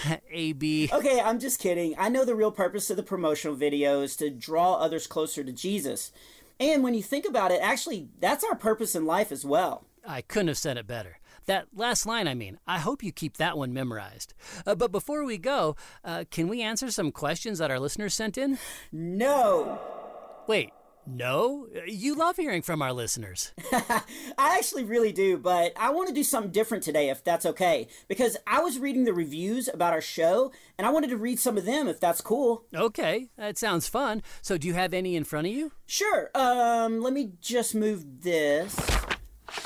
AB. 0.31 0.89
Okay, 0.91 1.19
I'm 1.19 1.39
just 1.39 1.59
kidding. 1.59 1.95
I 1.97 2.09
know 2.09 2.25
the 2.25 2.35
real 2.35 2.51
purpose 2.51 2.89
of 2.89 2.97
the 2.97 3.03
promotional 3.03 3.55
video 3.55 4.01
is 4.01 4.15
to 4.17 4.29
draw 4.29 4.73
others 4.75 5.07
closer 5.07 5.43
to 5.43 5.51
Jesus. 5.51 6.11
And 6.59 6.83
when 6.83 6.93
you 6.93 7.03
think 7.03 7.25
about 7.25 7.51
it, 7.51 7.61
actually, 7.61 8.09
that's 8.19 8.43
our 8.43 8.55
purpose 8.55 8.95
in 8.95 9.05
life 9.05 9.31
as 9.31 9.45
well. 9.45 9.85
I 10.05 10.21
couldn't 10.21 10.47
have 10.47 10.57
said 10.57 10.77
it 10.77 10.87
better. 10.87 11.19
That 11.47 11.67
last 11.73 12.05
line, 12.05 12.27
I 12.27 12.33
mean, 12.33 12.59
I 12.67 12.77
hope 12.79 13.01
you 13.01 13.11
keep 13.11 13.37
that 13.37 13.57
one 13.57 13.73
memorized. 13.73 14.33
Uh, 14.65 14.75
but 14.75 14.91
before 14.91 15.23
we 15.23 15.37
go, 15.37 15.75
uh, 16.03 16.25
can 16.29 16.49
we 16.49 16.61
answer 16.61 16.91
some 16.91 17.11
questions 17.11 17.59
that 17.59 17.71
our 17.71 17.79
listeners 17.79 18.13
sent 18.13 18.37
in? 18.37 18.57
No! 18.91 19.79
Wait, 20.45 20.71
no? 21.05 21.67
You 21.87 22.15
love 22.15 22.35
hearing 22.35 22.61
from 22.61 22.81
our 22.81 22.91
listeners. 22.91 23.53
I 23.71 24.57
actually 24.57 24.83
really 24.83 25.13
do, 25.13 25.37
but 25.37 25.71
I 25.77 25.89
want 25.91 26.09
to 26.09 26.13
do 26.13 26.23
something 26.23 26.51
different 26.51 26.83
today 26.83 27.09
if 27.09 27.23
that's 27.23 27.45
okay. 27.45 27.87
Because 28.09 28.35
I 28.45 28.59
was 28.59 28.77
reading 28.77 29.05
the 29.05 29.13
reviews 29.13 29.69
about 29.69 29.93
our 29.93 30.01
show, 30.01 30.51
and 30.77 30.85
I 30.85 30.89
wanted 30.89 31.09
to 31.11 31.17
read 31.17 31.39
some 31.39 31.57
of 31.57 31.63
them 31.63 31.87
if 31.87 32.01
that's 32.01 32.19
cool. 32.19 32.65
Okay, 32.75 33.29
that 33.37 33.57
sounds 33.57 33.87
fun. 33.87 34.21
So, 34.41 34.57
do 34.57 34.67
you 34.67 34.73
have 34.73 34.93
any 34.93 35.15
in 35.15 35.23
front 35.23 35.47
of 35.47 35.53
you? 35.53 35.71
Sure, 35.85 36.29
um, 36.35 37.01
let 37.01 37.13
me 37.13 37.31
just 37.39 37.73
move 37.73 38.21
this. 38.23 38.75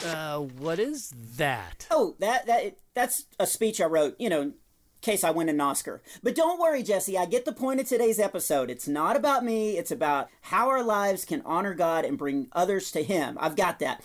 Uh, 0.06 0.40
what 0.40 0.80
is 0.80 1.14
that? 1.38 1.88
Oh, 1.92 2.16
that 2.20 2.46
that 2.48 2.78
that's 2.94 3.26
a 3.40 3.46
speech 3.46 3.80
I 3.80 3.86
wrote, 3.86 4.16
you 4.20 4.30
know, 4.30 4.54
case 5.02 5.24
I 5.24 5.32
win 5.32 5.50
an 5.50 5.62
Oscar. 5.62 6.02
But 6.24 6.36
don't 6.36 6.60
worry, 6.60 6.84
Jesse, 6.84 7.18
I 7.18 7.26
get 7.26 7.46
the 7.46 7.54
point 7.54 7.80
of 7.80 7.88
today's 7.88 8.20
episode. 8.20 8.70
It's 8.70 8.88
not 8.88 9.16
about 9.16 9.44
me, 9.44 9.78
it's 9.78 9.92
about 9.92 10.30
how 10.42 10.70
our 10.70 10.84
lives 10.84 11.26
can 11.26 11.42
honor 11.46 11.74
God 11.74 12.06
and 12.06 12.18
bring 12.18 12.48
others 12.52 12.92
to 12.92 13.04
him. 13.04 13.38
I've 13.40 13.56
got 13.56 13.80
that. 13.80 14.04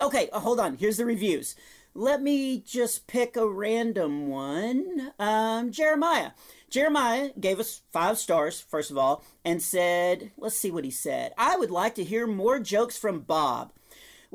Okay, 0.00 0.28
uh, 0.32 0.40
hold 0.40 0.60
on. 0.60 0.76
Here's 0.76 0.98
the 0.98 1.06
reviews. 1.06 1.54
Let 1.94 2.22
me 2.22 2.60
just 2.60 3.06
pick 3.06 3.36
a 3.36 3.48
random 3.48 4.28
one. 4.28 5.12
Um, 5.18 5.70
Jeremiah. 5.70 6.32
Jeremiah 6.68 7.30
gave 7.40 7.58
us 7.58 7.80
five 7.90 8.18
stars, 8.18 8.60
first 8.60 8.90
of 8.90 8.98
all, 8.98 9.24
and 9.44 9.62
said, 9.62 10.32
let's 10.36 10.56
see 10.56 10.70
what 10.70 10.84
he 10.84 10.90
said. 10.90 11.32
I 11.38 11.56
would 11.56 11.70
like 11.70 11.94
to 11.94 12.04
hear 12.04 12.26
more 12.26 12.58
jokes 12.58 12.98
from 12.98 13.20
Bob. 13.20 13.72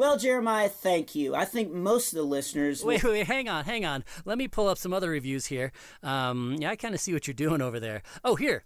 Well, 0.02 0.18
Jeremiah, 0.18 0.68
thank 0.68 1.14
you. 1.14 1.36
I 1.36 1.46
think 1.46 1.72
most 1.72 2.12
of 2.12 2.18
the 2.18 2.24
listeners. 2.24 2.82
will- 2.82 2.88
Wait, 2.88 3.04
wait, 3.04 3.28
hang 3.28 3.48
on, 3.48 3.66
hang 3.66 3.86
on. 3.86 4.04
Let 4.26 4.40
me 4.40 4.48
pull 4.48 4.68
up 4.68 4.80
some 4.80 4.94
other 4.94 5.12
reviews 5.12 5.46
here. 5.46 5.72
Um, 6.02 6.56
yeah, 6.60 6.72
I 6.72 6.76
kind 6.76 6.96
of 6.96 7.00
see 7.00 7.14
what 7.14 7.28
you're 7.28 7.36
doing 7.36 7.62
over 7.62 7.80
there. 7.80 8.02
Oh, 8.24 8.34
here, 8.34 8.64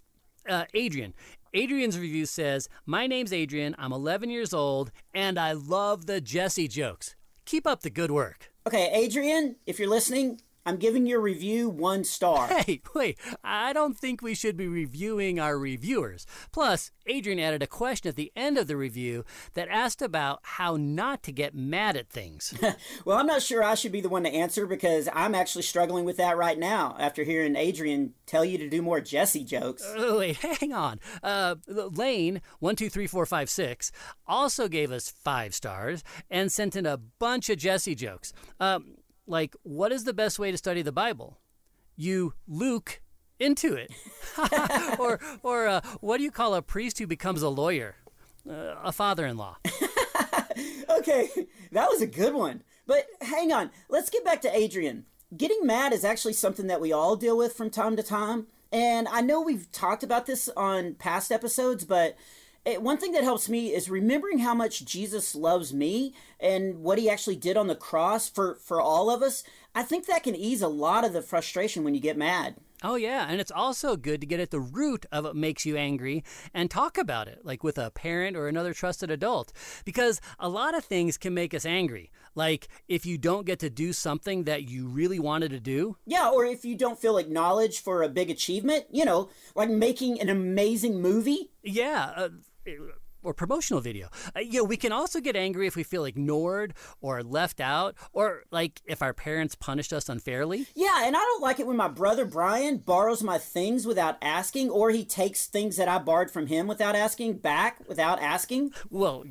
uh, 0.48 0.63
Adrian. 0.74 1.13
Adrian's 1.54 2.00
review 2.00 2.25
says, 2.25 2.70
My 2.86 3.06
name's 3.06 3.34
Adrian. 3.34 3.75
I'm 3.77 3.92
11 3.92 4.30
years 4.30 4.54
old, 4.54 4.94
and 5.13 5.38
I 5.38 5.51
love 5.51 6.06
the 6.06 6.22
Jesse 6.22 6.70
jokes. 6.70 7.18
Keep 7.44 7.68
up 7.68 7.82
the 7.82 7.89
good 7.89 8.12
work. 8.12 8.54
Okay, 8.65 8.89
Adrian, 8.94 9.58
if 9.65 9.77
you're 9.77 9.89
listening, 9.89 10.39
I'm 10.65 10.77
giving 10.77 11.05
your 11.05 11.19
review 11.22 11.69
one 11.69 12.03
star. 12.03 12.48
Hey, 12.48 12.81
wait, 12.95 13.19
I 13.43 13.72
don't 13.74 13.98
think 13.98 14.22
we 14.22 14.34
should 14.34 14.57
be 14.57 14.67
reviewing 14.67 15.39
our 15.39 15.60
reviewers. 15.60 16.25
Plus, 16.51 16.91
Adrian 17.05 17.39
added 17.39 17.62
a 17.62 17.67
question 17.67 18.10
at 18.10 18.15
the 18.15 18.31
end 18.36 18.57
of 18.57 18.65
the 18.67 18.75
review 18.75 19.24
that 19.53 19.67
asked 19.67 20.01
about 20.01 20.39
how 20.41 20.75
not 20.75 21.22
to 21.24 21.31
get 21.31 21.53
mad 21.53 21.95
at 21.95 22.10
things. 22.10 22.53
Well, 23.03 23.17
I'm 23.17 23.27
not 23.27 23.41
sure 23.41 23.63
I 23.63 23.75
should 23.75 23.91
be 23.91 24.01
the 24.01 24.10
one 24.10 24.24
to 24.24 24.29
answer 24.29 24.65
because 24.65 25.07
I'm 25.13 25.36
actually 25.36 25.62
struggling 25.62 26.05
with 26.05 26.17
that 26.17 26.38
right 26.38 26.57
now 26.57 26.95
after 27.00 27.24
hearing 27.24 27.55
Adrian 27.55 28.13
tell 28.25 28.43
you 28.43 28.57
to 28.57 28.69
do 28.69 28.81
more 28.81 29.00
Jesse 29.00 29.43
jokes. 29.43 29.84
Oh, 29.95 30.19
wait, 30.19 30.38
hang 30.38 30.74
on. 30.74 31.00
Uh, 31.22 31.55
Lane, 31.67 32.41
one, 32.60 32.75
two, 32.75 32.89
three, 32.89 33.07
four, 33.07 33.25
five, 33.25 33.50
six, 33.50 33.91
also 34.25 34.67
gave 34.67 34.91
us 34.91 35.10
five 35.10 35.53
stars 35.53 36.03
and 36.29 36.51
sent 36.51 36.75
in 36.75 36.86
a 36.86 36.98
bunch 36.98 37.50
of 37.50 37.57
Jesse 37.57 37.95
jokes. 37.95 38.34
Um, 38.60 38.95
like, 39.27 39.55
what 39.63 39.91
is 39.91 40.03
the 40.03 40.13
best 40.13 40.39
way 40.39 40.51
to 40.51 40.58
study 40.58 40.82
the 40.82 40.91
Bible? 40.91 41.39
You 41.96 42.34
Luke 42.48 43.01
into 43.39 43.75
it. 43.75 43.91
or, 45.00 45.20
or 45.44 45.67
uh, 45.67 45.82
what 46.01 46.17
do 46.17 46.24
you 46.24 46.32
call 46.32 46.55
a 46.55 46.62
priest 46.62 47.00
who 47.00 47.08
becomes 47.08 47.41
a 47.41 47.50
lawyer? 47.50 47.96
Uh, 48.50 48.75
a 48.84 48.91
father-in-law. 48.91 49.58
Okay, 50.98 51.29
that 51.72 51.89
was 51.89 52.01
a 52.01 52.08
good 52.08 52.34
one. 52.34 52.63
But 52.88 53.05
hang 53.22 53.51
on, 53.51 53.72
let's 53.89 54.10
get 54.10 54.24
back 54.24 54.41
to 54.41 54.55
Adrian. 54.55 55.05
Getting 55.36 55.65
mad 55.65 55.91
is 55.91 56.05
actually 56.05 56.34
something 56.34 56.67
that 56.67 56.79
we 56.79 56.94
all 56.94 57.15
deal 57.15 57.38
with 57.38 57.53
from 57.53 57.70
time 57.70 57.96
to 57.98 58.03
time. 58.03 58.48
And 58.72 59.08
I 59.10 59.22
know 59.22 59.41
we've 59.41 59.72
talked 59.72 60.03
about 60.03 60.25
this 60.25 60.50
on 60.55 60.96
past 60.96 61.32
episodes, 61.32 61.84
but 61.84 62.15
it, 62.65 62.82
one 62.82 62.97
thing 62.97 63.12
that 63.12 63.23
helps 63.23 63.47
me 63.47 63.73
is 63.73 63.89
remembering 63.89 64.39
how 64.39 64.56
much 64.56 64.86
Jesus 64.86 65.36
loves 65.36 65.73
me 65.73 66.13
and 66.39 66.80
what 66.80 66.97
he 66.97 67.10
actually 67.10 67.36
did 67.36 67.58
on 67.58 67.67
the 67.67 67.75
cross 67.75 68.28
for, 68.28 68.56
for 68.56 68.82
all 68.82 69.10
of 69.10 69.21
us. 69.21 69.43
I 69.75 69.84
think 69.84 70.08
that 70.08 70.23
can 70.23 70.36
ease 70.36 70.62
a 70.62 70.67
lot 70.67 71.06
of 71.06 71.13
the 71.13 71.21
frustration 71.21 71.84
when 71.84 71.93
you 71.93 71.99
get 71.99 72.17
mad. 72.17 72.56
Oh, 72.84 72.95
yeah. 72.95 73.25
And 73.30 73.39
it's 73.39 73.51
also 73.51 73.95
good 73.95 74.21
to 74.21 74.28
get 74.28 74.39
at 74.39 74.51
the 74.51 74.60
root 74.60 75.06
of 75.12 75.23
what 75.23 75.36
makes 75.36 75.65
you 75.65 75.78
angry 75.78 76.23
and 76.54 76.69
talk 76.69 76.97
about 76.97 77.28
it, 77.28 77.39
like 77.43 77.63
with 77.63 77.78
a 77.78 77.89
parent 77.91 78.36
or 78.36 78.47
another 78.47 78.73
trusted 78.73 79.10
adult. 79.10 79.54
Because 79.86 80.19
a 80.39 80.49
lot 80.49 80.75
of 80.75 80.84
things 80.84 81.17
can 81.17 81.34
make 81.34 81.54
us 81.54 81.65
angry. 81.65 82.12
Like 82.36 82.67
if 82.88 83.06
you 83.06 83.17
don't 83.17 83.45
get 83.45 83.60
to 83.60 83.69
do 83.69 83.93
something 83.93 84.43
that 84.43 84.69
you 84.69 84.88
really 84.88 85.19
wanted 85.19 85.51
to 85.51 85.60
do. 85.60 85.97
Yeah, 86.06 86.30
or 86.30 86.45
if 86.45 86.65
you 86.65 86.75
don't 86.75 86.99
feel 86.99 87.17
acknowledged 87.17 87.84
for 87.84 88.04
a 88.04 88.10
big 88.10 88.30
achievement, 88.30 88.86
you 88.91 89.06
know, 89.06 89.30
like 89.56 89.69
making 89.69 90.19
an 90.19 90.30
amazing 90.30 91.01
movie. 91.01 91.51
Yeah. 91.63 92.12
Uh, 92.15 92.30
or 93.25 93.34
promotional 93.34 93.82
video. 93.82 94.08
Uh, 94.36 94.39
you 94.39 94.60
know, 94.60 94.63
we 94.63 94.78
can 94.78 94.91
also 94.91 95.19
get 95.19 95.36
angry 95.36 95.67
if 95.67 95.75
we 95.75 95.84
feel 95.84 96.06
ignored 96.06 96.73
or 97.01 97.23
left 97.23 97.60
out, 97.60 97.95
or 98.13 98.43
like 98.51 98.82
if 98.86 99.01
our 99.01 99.13
parents 99.13 99.56
punished 99.56 99.91
us 99.91 100.08
unfairly. 100.08 100.67
Yeah, 100.75 101.06
and 101.06 101.15
I 101.15 101.19
don't 101.19 101.41
like 101.41 101.60
it 101.60 101.67
when 101.67 101.78
my 101.78 101.88
brother 101.88 102.25
Brian 102.25 102.78
borrows 102.78 103.23
my 103.23 103.38
things 103.38 103.86
without 103.86 104.17
asking, 104.21 104.69
or 104.69 104.91
he 104.91 105.04
takes 105.04 105.47
things 105.47 105.78
that 105.78 105.88
I 105.88 105.97
borrowed 105.97 106.32
from 106.32 106.47
him 106.47 106.67
without 106.67 106.95
asking 106.95 107.39
back 107.39 107.80
without 107.88 108.21
asking. 108.21 108.71
Well, 108.89 109.25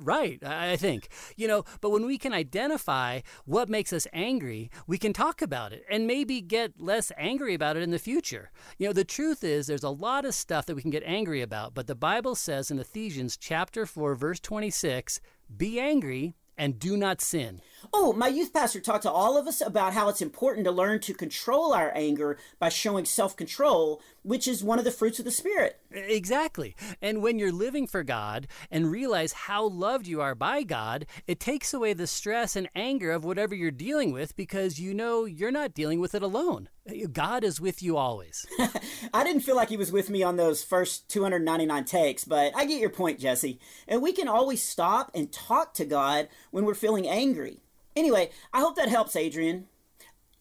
right, 0.00 0.42
I 0.44 0.76
think. 0.76 1.08
You 1.36 1.48
know, 1.48 1.64
but 1.80 1.90
when 1.90 2.06
we 2.06 2.18
can 2.18 2.32
identify 2.32 3.20
what 3.44 3.68
makes 3.68 3.92
us 3.92 4.06
angry, 4.12 4.70
we 4.86 4.98
can 4.98 5.12
talk 5.12 5.42
about 5.42 5.72
it 5.72 5.84
and 5.90 6.06
maybe 6.06 6.40
get 6.40 6.80
less 6.80 7.12
angry 7.16 7.54
about 7.54 7.76
it 7.76 7.82
in 7.82 7.90
the 7.90 7.98
future. 7.98 8.50
You 8.78 8.88
know, 8.88 8.92
the 8.92 9.04
truth 9.04 9.44
is 9.44 9.66
there's 9.66 9.82
a 9.82 9.90
lot 9.90 10.24
of 10.24 10.34
stuff 10.34 10.66
that 10.66 10.74
we 10.74 10.82
can 10.82 10.90
get 10.90 11.02
angry 11.04 11.42
about, 11.42 11.74
but 11.74 11.86
the 11.86 11.94
Bible 11.94 12.34
says 12.34 12.70
in 12.70 12.78
Ephesians 12.78 13.36
chapter 13.36 13.86
4 13.86 14.14
verse 14.14 14.40
26, 14.40 15.20
be 15.56 15.80
angry 15.80 16.34
and 16.60 16.78
do 16.78 16.94
not 16.94 17.22
sin. 17.22 17.62
Oh, 17.90 18.12
my 18.12 18.28
youth 18.28 18.52
pastor 18.52 18.80
talked 18.80 19.04
to 19.04 19.10
all 19.10 19.38
of 19.38 19.46
us 19.46 19.62
about 19.62 19.94
how 19.94 20.10
it's 20.10 20.20
important 20.20 20.66
to 20.66 20.70
learn 20.70 21.00
to 21.00 21.14
control 21.14 21.72
our 21.72 21.90
anger 21.94 22.36
by 22.58 22.68
showing 22.68 23.06
self 23.06 23.34
control, 23.34 24.02
which 24.22 24.46
is 24.46 24.62
one 24.62 24.78
of 24.78 24.84
the 24.84 24.90
fruits 24.90 25.18
of 25.18 25.24
the 25.24 25.30
Spirit. 25.30 25.78
Exactly. 25.90 26.76
And 27.00 27.22
when 27.22 27.38
you're 27.38 27.52
living 27.52 27.86
for 27.86 28.02
God 28.02 28.46
and 28.70 28.90
realize 28.90 29.32
how 29.32 29.66
loved 29.66 30.06
you 30.06 30.20
are 30.20 30.34
by 30.34 30.62
God, 30.62 31.06
it 31.26 31.40
takes 31.40 31.72
away 31.72 31.92
the 31.92 32.06
stress 32.06 32.56
and 32.56 32.68
anger 32.74 33.10
of 33.10 33.24
whatever 33.24 33.54
you're 33.54 33.70
dealing 33.70 34.12
with 34.12 34.36
because 34.36 34.78
you 34.78 34.94
know 34.94 35.24
you're 35.24 35.50
not 35.50 35.74
dealing 35.74 36.00
with 36.00 36.14
it 36.14 36.22
alone. 36.22 36.68
God 37.12 37.44
is 37.44 37.60
with 37.60 37.82
you 37.82 37.96
always. 37.96 38.46
I 39.14 39.24
didn't 39.24 39.42
feel 39.42 39.56
like 39.56 39.68
he 39.68 39.76
was 39.76 39.92
with 39.92 40.10
me 40.10 40.22
on 40.22 40.36
those 40.36 40.62
first 40.62 41.08
299 41.08 41.84
takes, 41.84 42.24
but 42.24 42.52
I 42.56 42.64
get 42.64 42.80
your 42.80 42.90
point, 42.90 43.20
Jesse. 43.20 43.60
And 43.86 44.02
we 44.02 44.12
can 44.12 44.28
always 44.28 44.62
stop 44.62 45.10
and 45.14 45.32
talk 45.32 45.74
to 45.74 45.84
God 45.84 46.28
when 46.50 46.64
we're 46.64 46.74
feeling 46.74 47.08
angry. 47.08 47.62
Anyway, 47.96 48.30
I 48.52 48.60
hope 48.60 48.76
that 48.76 48.88
helps, 48.88 49.16
Adrian. 49.16 49.66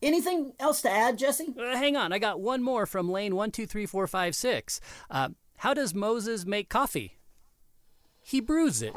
Anything 0.01 0.53
else 0.59 0.81
to 0.83 0.89
add, 0.89 1.17
Jesse? 1.17 1.53
Uh, 1.59 1.75
hang 1.75 1.97
on, 1.97 2.13
I 2.13 2.19
got 2.19 2.39
one 2.39 2.63
more 2.63 2.85
from 2.85 3.11
lane 3.11 3.35
one, 3.35 3.51
two, 3.51 3.65
three, 3.65 3.85
four, 3.85 4.07
five, 4.07 4.33
six. 4.35 4.79
Uh, 5.09 5.29
how 5.57 5.73
does 5.73 5.93
Moses 5.93 6.45
make 6.45 6.69
coffee? 6.69 7.17
He 8.21 8.39
brews 8.39 8.81
it. 8.81 8.93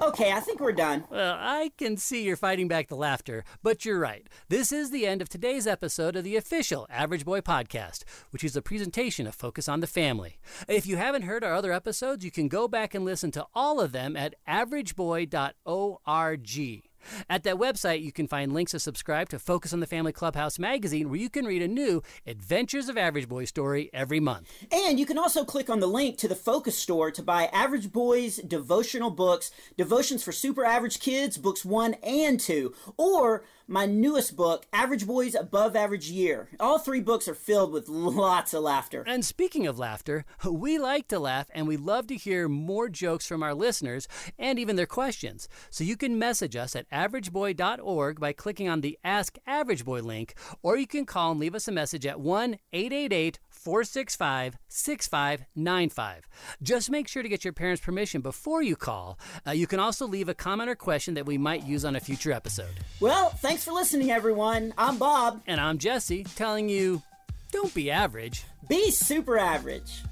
Okay, 0.00 0.32
I 0.32 0.38
think 0.40 0.60
we're 0.60 0.72
done. 0.72 1.04
Well, 1.10 1.36
I 1.38 1.72
can 1.76 1.96
see 1.96 2.22
you're 2.22 2.36
fighting 2.36 2.68
back 2.68 2.88
the 2.88 2.94
laughter, 2.94 3.44
but 3.64 3.84
you're 3.84 3.98
right. 3.98 4.26
This 4.48 4.70
is 4.70 4.90
the 4.90 5.06
end 5.06 5.20
of 5.20 5.28
today's 5.28 5.66
episode 5.66 6.14
of 6.14 6.22
the 6.22 6.36
official 6.36 6.86
Average 6.88 7.24
Boy 7.24 7.40
Podcast, 7.40 8.04
which 8.30 8.44
is 8.44 8.56
a 8.56 8.62
presentation 8.62 9.26
of 9.26 9.34
Focus 9.34 9.68
on 9.68 9.80
the 9.80 9.86
Family. 9.88 10.38
If 10.68 10.86
you 10.86 10.98
haven't 10.98 11.22
heard 11.22 11.42
our 11.42 11.54
other 11.54 11.72
episodes, 11.72 12.24
you 12.24 12.30
can 12.30 12.46
go 12.48 12.68
back 12.68 12.94
and 12.94 13.04
listen 13.04 13.32
to 13.32 13.46
all 13.54 13.80
of 13.80 13.90
them 13.92 14.16
at 14.16 14.34
averageboy.org. 14.48 16.87
At 17.28 17.42
that 17.44 17.56
website, 17.56 18.02
you 18.02 18.12
can 18.12 18.26
find 18.26 18.52
links 18.52 18.72
to 18.72 18.78
subscribe 18.78 19.28
to 19.30 19.38
Focus 19.38 19.72
on 19.72 19.80
the 19.80 19.86
Family 19.86 20.12
Clubhouse 20.12 20.58
magazine, 20.58 21.08
where 21.08 21.18
you 21.18 21.30
can 21.30 21.46
read 21.46 21.62
a 21.62 21.68
new 21.68 22.02
Adventures 22.26 22.88
of 22.88 22.98
Average 22.98 23.28
Boy 23.28 23.44
story 23.44 23.90
every 23.92 24.20
month. 24.20 24.50
And 24.70 24.98
you 24.98 25.06
can 25.06 25.18
also 25.18 25.44
click 25.44 25.70
on 25.70 25.80
the 25.80 25.86
link 25.86 26.18
to 26.18 26.28
the 26.28 26.34
Focus 26.34 26.76
store 26.76 27.10
to 27.10 27.22
buy 27.22 27.46
Average 27.52 27.92
Boys 27.92 28.36
devotional 28.36 29.10
books, 29.10 29.50
Devotions 29.76 30.22
for 30.22 30.32
Super 30.32 30.64
Average 30.64 31.00
Kids, 31.00 31.38
books 31.38 31.64
one 31.64 31.94
and 32.02 32.38
two, 32.38 32.74
or 32.96 33.44
my 33.68 33.84
newest 33.84 34.34
book, 34.34 34.66
Average 34.72 35.06
Boys 35.06 35.34
Above 35.34 35.76
Average 35.76 36.10
Year. 36.10 36.48
All 36.58 36.78
three 36.78 37.00
books 37.00 37.28
are 37.28 37.34
filled 37.34 37.70
with 37.70 37.88
lots 37.88 38.54
of 38.54 38.62
laughter. 38.62 39.04
And 39.06 39.22
speaking 39.24 39.66
of 39.66 39.78
laughter, 39.78 40.24
we 40.50 40.78
like 40.78 41.06
to 41.08 41.18
laugh 41.18 41.50
and 41.54 41.68
we 41.68 41.76
love 41.76 42.06
to 42.06 42.16
hear 42.16 42.48
more 42.48 42.88
jokes 42.88 43.26
from 43.26 43.42
our 43.42 43.54
listeners 43.54 44.08
and 44.38 44.58
even 44.58 44.76
their 44.76 44.86
questions. 44.86 45.48
So 45.68 45.84
you 45.84 45.96
can 45.96 46.18
message 46.18 46.56
us 46.56 46.74
at 46.74 46.90
averageboy.org 46.90 48.18
by 48.18 48.32
clicking 48.32 48.70
on 48.70 48.80
the 48.80 48.98
Ask 49.04 49.36
Average 49.46 49.84
Boy 49.84 50.00
link, 50.00 50.34
or 50.62 50.78
you 50.78 50.86
can 50.86 51.04
call 51.04 51.32
and 51.32 51.40
leave 51.40 51.54
us 51.54 51.68
a 51.68 51.72
message 51.72 52.06
at 52.06 52.20
1 52.20 52.56
888 52.72 53.38
465 53.58 54.56
6595. 54.68 56.28
Just 56.62 56.90
make 56.90 57.08
sure 57.08 57.22
to 57.22 57.28
get 57.28 57.44
your 57.44 57.52
parents' 57.52 57.82
permission 57.82 58.20
before 58.20 58.62
you 58.62 58.76
call. 58.76 59.18
Uh, 59.46 59.50
you 59.52 59.66
can 59.66 59.80
also 59.80 60.06
leave 60.06 60.28
a 60.28 60.34
comment 60.34 60.70
or 60.70 60.74
question 60.74 61.14
that 61.14 61.26
we 61.26 61.38
might 61.38 61.64
use 61.64 61.84
on 61.84 61.96
a 61.96 62.00
future 62.00 62.32
episode. 62.32 62.74
Well, 63.00 63.30
thanks 63.30 63.64
for 63.64 63.72
listening, 63.72 64.10
everyone. 64.10 64.74
I'm 64.78 64.96
Bob. 64.96 65.42
And 65.46 65.60
I'm 65.60 65.78
Jesse 65.78 66.24
telling 66.24 66.68
you 66.68 67.02
don't 67.50 67.72
be 67.74 67.90
average. 67.90 68.44
Be 68.68 68.90
super 68.90 69.38
average. 69.38 70.02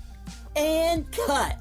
And 0.55 1.11
cut. 1.13 1.59